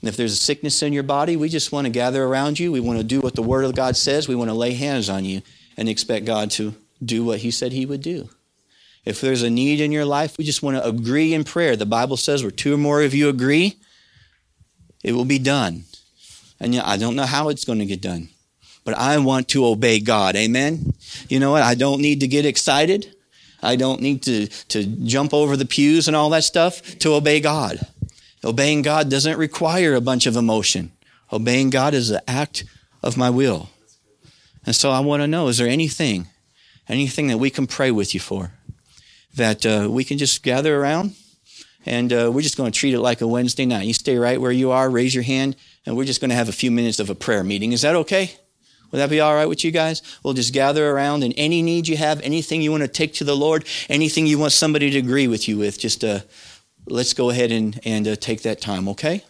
And 0.00 0.08
if 0.08 0.16
there's 0.16 0.32
a 0.32 0.36
sickness 0.36 0.82
in 0.82 0.92
your 0.92 1.04
body, 1.04 1.36
we 1.36 1.48
just 1.48 1.70
want 1.70 1.86
to 1.86 1.90
gather 1.90 2.24
around 2.24 2.58
you. 2.58 2.72
We 2.72 2.80
want 2.80 2.98
to 2.98 3.04
do 3.04 3.20
what 3.20 3.34
the 3.34 3.42
Word 3.42 3.64
of 3.64 3.74
God 3.74 3.96
says. 3.96 4.28
We 4.28 4.34
want 4.34 4.50
to 4.50 4.54
lay 4.54 4.72
hands 4.72 5.08
on 5.08 5.24
you 5.24 5.42
and 5.76 5.88
expect 5.88 6.26
God 6.26 6.50
to 6.52 6.74
do 7.04 7.24
what 7.24 7.38
He 7.40 7.50
said 7.50 7.72
He 7.72 7.86
would 7.86 8.02
do. 8.02 8.28
If 9.04 9.20
there's 9.20 9.42
a 9.42 9.50
need 9.50 9.80
in 9.80 9.90
your 9.90 10.04
life, 10.04 10.38
we 10.38 10.44
just 10.44 10.62
want 10.62 10.76
to 10.76 10.86
agree 10.86 11.34
in 11.34 11.44
prayer. 11.44 11.76
The 11.76 11.86
Bible 11.86 12.16
says 12.16 12.42
where 12.42 12.52
two 12.52 12.74
or 12.74 12.78
more 12.78 13.02
of 13.02 13.14
you 13.14 13.28
agree, 13.28 13.76
it 15.02 15.12
will 15.12 15.24
be 15.24 15.38
done. 15.38 15.84
And 16.60 16.76
I 16.78 16.96
don't 16.96 17.16
know 17.16 17.26
how 17.26 17.48
it's 17.48 17.64
going 17.64 17.80
to 17.80 17.86
get 17.86 18.00
done, 18.00 18.28
but 18.84 18.94
I 18.94 19.18
want 19.18 19.48
to 19.48 19.66
obey 19.66 20.00
God. 20.00 20.36
Amen. 20.36 20.94
You 21.28 21.40
know 21.40 21.52
what? 21.52 21.62
I 21.62 21.74
don't 21.74 22.00
need 22.00 22.20
to 22.20 22.28
get 22.28 22.46
excited. 22.46 23.14
I 23.62 23.76
don't 23.76 24.00
need 24.00 24.22
to, 24.22 24.48
to 24.68 24.84
jump 24.84 25.32
over 25.32 25.56
the 25.56 25.64
pews 25.64 26.08
and 26.08 26.16
all 26.16 26.30
that 26.30 26.44
stuff 26.44 26.98
to 26.98 27.14
obey 27.14 27.40
God. 27.40 27.78
Obeying 28.44 28.82
God 28.82 29.08
doesn't 29.08 29.38
require 29.38 29.94
a 29.94 30.00
bunch 30.00 30.26
of 30.26 30.36
emotion. 30.36 30.90
Obeying 31.32 31.70
God 31.70 31.94
is 31.94 32.10
an 32.10 32.20
act 32.26 32.64
of 33.02 33.16
my 33.16 33.30
will. 33.30 33.70
And 34.66 34.74
so 34.74 34.90
I 34.90 35.00
want 35.00 35.22
to 35.22 35.28
know 35.28 35.48
is 35.48 35.58
there 35.58 35.68
anything, 35.68 36.26
anything 36.88 37.28
that 37.28 37.38
we 37.38 37.50
can 37.50 37.66
pray 37.66 37.90
with 37.90 38.14
you 38.14 38.20
for? 38.20 38.52
That 39.34 39.64
uh, 39.64 39.88
we 39.90 40.04
can 40.04 40.18
just 40.18 40.42
gather 40.42 40.76
around 40.76 41.14
and 41.86 42.12
uh, 42.12 42.30
we're 42.32 42.42
just 42.42 42.56
going 42.56 42.70
to 42.70 42.78
treat 42.78 42.94
it 42.94 43.00
like 43.00 43.20
a 43.20 43.26
Wednesday 43.26 43.66
night. 43.66 43.86
You 43.86 43.94
stay 43.94 44.16
right 44.16 44.40
where 44.40 44.52
you 44.52 44.70
are, 44.70 44.88
raise 44.90 45.14
your 45.14 45.24
hand, 45.24 45.56
and 45.84 45.96
we're 45.96 46.04
just 46.04 46.20
going 46.20 46.30
to 46.30 46.36
have 46.36 46.48
a 46.48 46.52
few 46.52 46.70
minutes 46.70 47.00
of 47.00 47.10
a 47.10 47.14
prayer 47.14 47.42
meeting. 47.42 47.72
Is 47.72 47.82
that 47.82 47.96
okay? 47.96 48.32
Would 48.92 48.98
that 48.98 49.10
be 49.10 49.20
all 49.20 49.34
right 49.34 49.48
with 49.48 49.64
you 49.64 49.70
guys? 49.70 50.02
We'll 50.22 50.34
just 50.34 50.52
gather 50.52 50.88
around 50.90 51.24
and 51.24 51.32
any 51.36 51.62
need 51.62 51.88
you 51.88 51.96
have, 51.96 52.20
anything 52.20 52.60
you 52.60 52.70
want 52.70 52.82
to 52.82 52.88
take 52.88 53.14
to 53.14 53.24
the 53.24 53.34
Lord, 53.34 53.66
anything 53.88 54.26
you 54.26 54.38
want 54.38 54.52
somebody 54.52 54.90
to 54.90 54.98
agree 54.98 55.26
with 55.26 55.48
you 55.48 55.58
with, 55.58 55.78
just 55.78 56.04
uh, 56.04 56.20
let's 56.86 57.14
go 57.14 57.30
ahead 57.30 57.50
and, 57.50 57.80
and 57.84 58.06
uh, 58.06 58.16
take 58.16 58.42
that 58.42 58.60
time, 58.60 58.88
okay? 58.88 59.24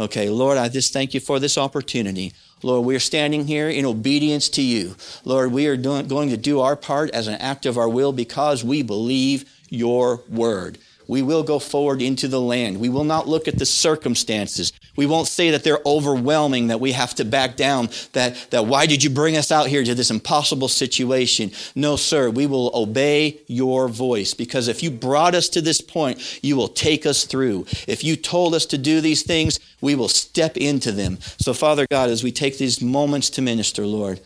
Okay, 0.00 0.28
Lord, 0.28 0.58
I 0.58 0.68
just 0.68 0.92
thank 0.92 1.14
you 1.14 1.20
for 1.20 1.38
this 1.38 1.56
opportunity. 1.56 2.32
Lord, 2.62 2.84
we 2.84 2.96
are 2.96 3.00
standing 3.00 3.46
here 3.46 3.68
in 3.68 3.84
obedience 3.84 4.48
to 4.50 4.62
you. 4.62 4.96
Lord, 5.24 5.52
we 5.52 5.66
are 5.66 5.76
doing, 5.76 6.08
going 6.08 6.30
to 6.30 6.36
do 6.36 6.60
our 6.60 6.76
part 6.76 7.10
as 7.10 7.28
an 7.28 7.34
act 7.34 7.66
of 7.66 7.78
our 7.78 7.88
will 7.88 8.12
because 8.12 8.64
we 8.64 8.82
believe 8.82 9.44
your 9.68 10.22
word 10.28 10.78
we 11.12 11.20
will 11.20 11.42
go 11.42 11.58
forward 11.58 12.00
into 12.00 12.26
the 12.26 12.40
land. 12.40 12.80
We 12.80 12.88
will 12.88 13.04
not 13.04 13.28
look 13.28 13.46
at 13.46 13.58
the 13.58 13.66
circumstances. 13.66 14.72
We 14.96 15.04
won't 15.04 15.28
say 15.28 15.50
that 15.50 15.62
they're 15.62 15.82
overwhelming, 15.84 16.68
that 16.68 16.80
we 16.80 16.92
have 16.92 17.14
to 17.16 17.26
back 17.26 17.54
down, 17.54 17.90
that, 18.12 18.34
that 18.48 18.64
why 18.64 18.86
did 18.86 19.04
you 19.04 19.10
bring 19.10 19.36
us 19.36 19.52
out 19.52 19.66
here 19.66 19.84
to 19.84 19.94
this 19.94 20.10
impossible 20.10 20.68
situation? 20.68 21.50
No, 21.74 21.96
sir, 21.96 22.30
we 22.30 22.46
will 22.46 22.70
obey 22.72 23.42
your 23.46 23.88
voice 23.88 24.32
because 24.32 24.68
if 24.68 24.82
you 24.82 24.90
brought 24.90 25.34
us 25.34 25.50
to 25.50 25.60
this 25.60 25.82
point, 25.82 26.42
you 26.42 26.56
will 26.56 26.68
take 26.68 27.04
us 27.04 27.26
through. 27.26 27.66
If 27.86 28.02
you 28.02 28.16
told 28.16 28.54
us 28.54 28.64
to 28.66 28.78
do 28.78 29.02
these 29.02 29.22
things, 29.22 29.60
we 29.82 29.94
will 29.94 30.08
step 30.08 30.56
into 30.56 30.92
them. 30.92 31.18
So, 31.38 31.52
Father 31.52 31.86
God, 31.90 32.08
as 32.08 32.24
we 32.24 32.32
take 32.32 32.56
these 32.56 32.80
moments 32.80 33.28
to 33.30 33.42
minister, 33.42 33.86
Lord, 33.86 34.20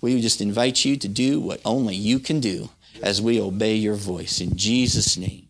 we 0.00 0.18
just 0.22 0.40
invite 0.40 0.82
you 0.82 0.96
to 0.96 1.08
do 1.08 1.40
what 1.40 1.60
only 1.66 1.94
you 1.94 2.18
can 2.18 2.40
do 2.40 2.70
as 3.02 3.20
we 3.20 3.38
obey 3.38 3.74
your 3.74 3.96
voice. 3.96 4.40
In 4.40 4.56
Jesus' 4.56 5.18
name. 5.18 5.41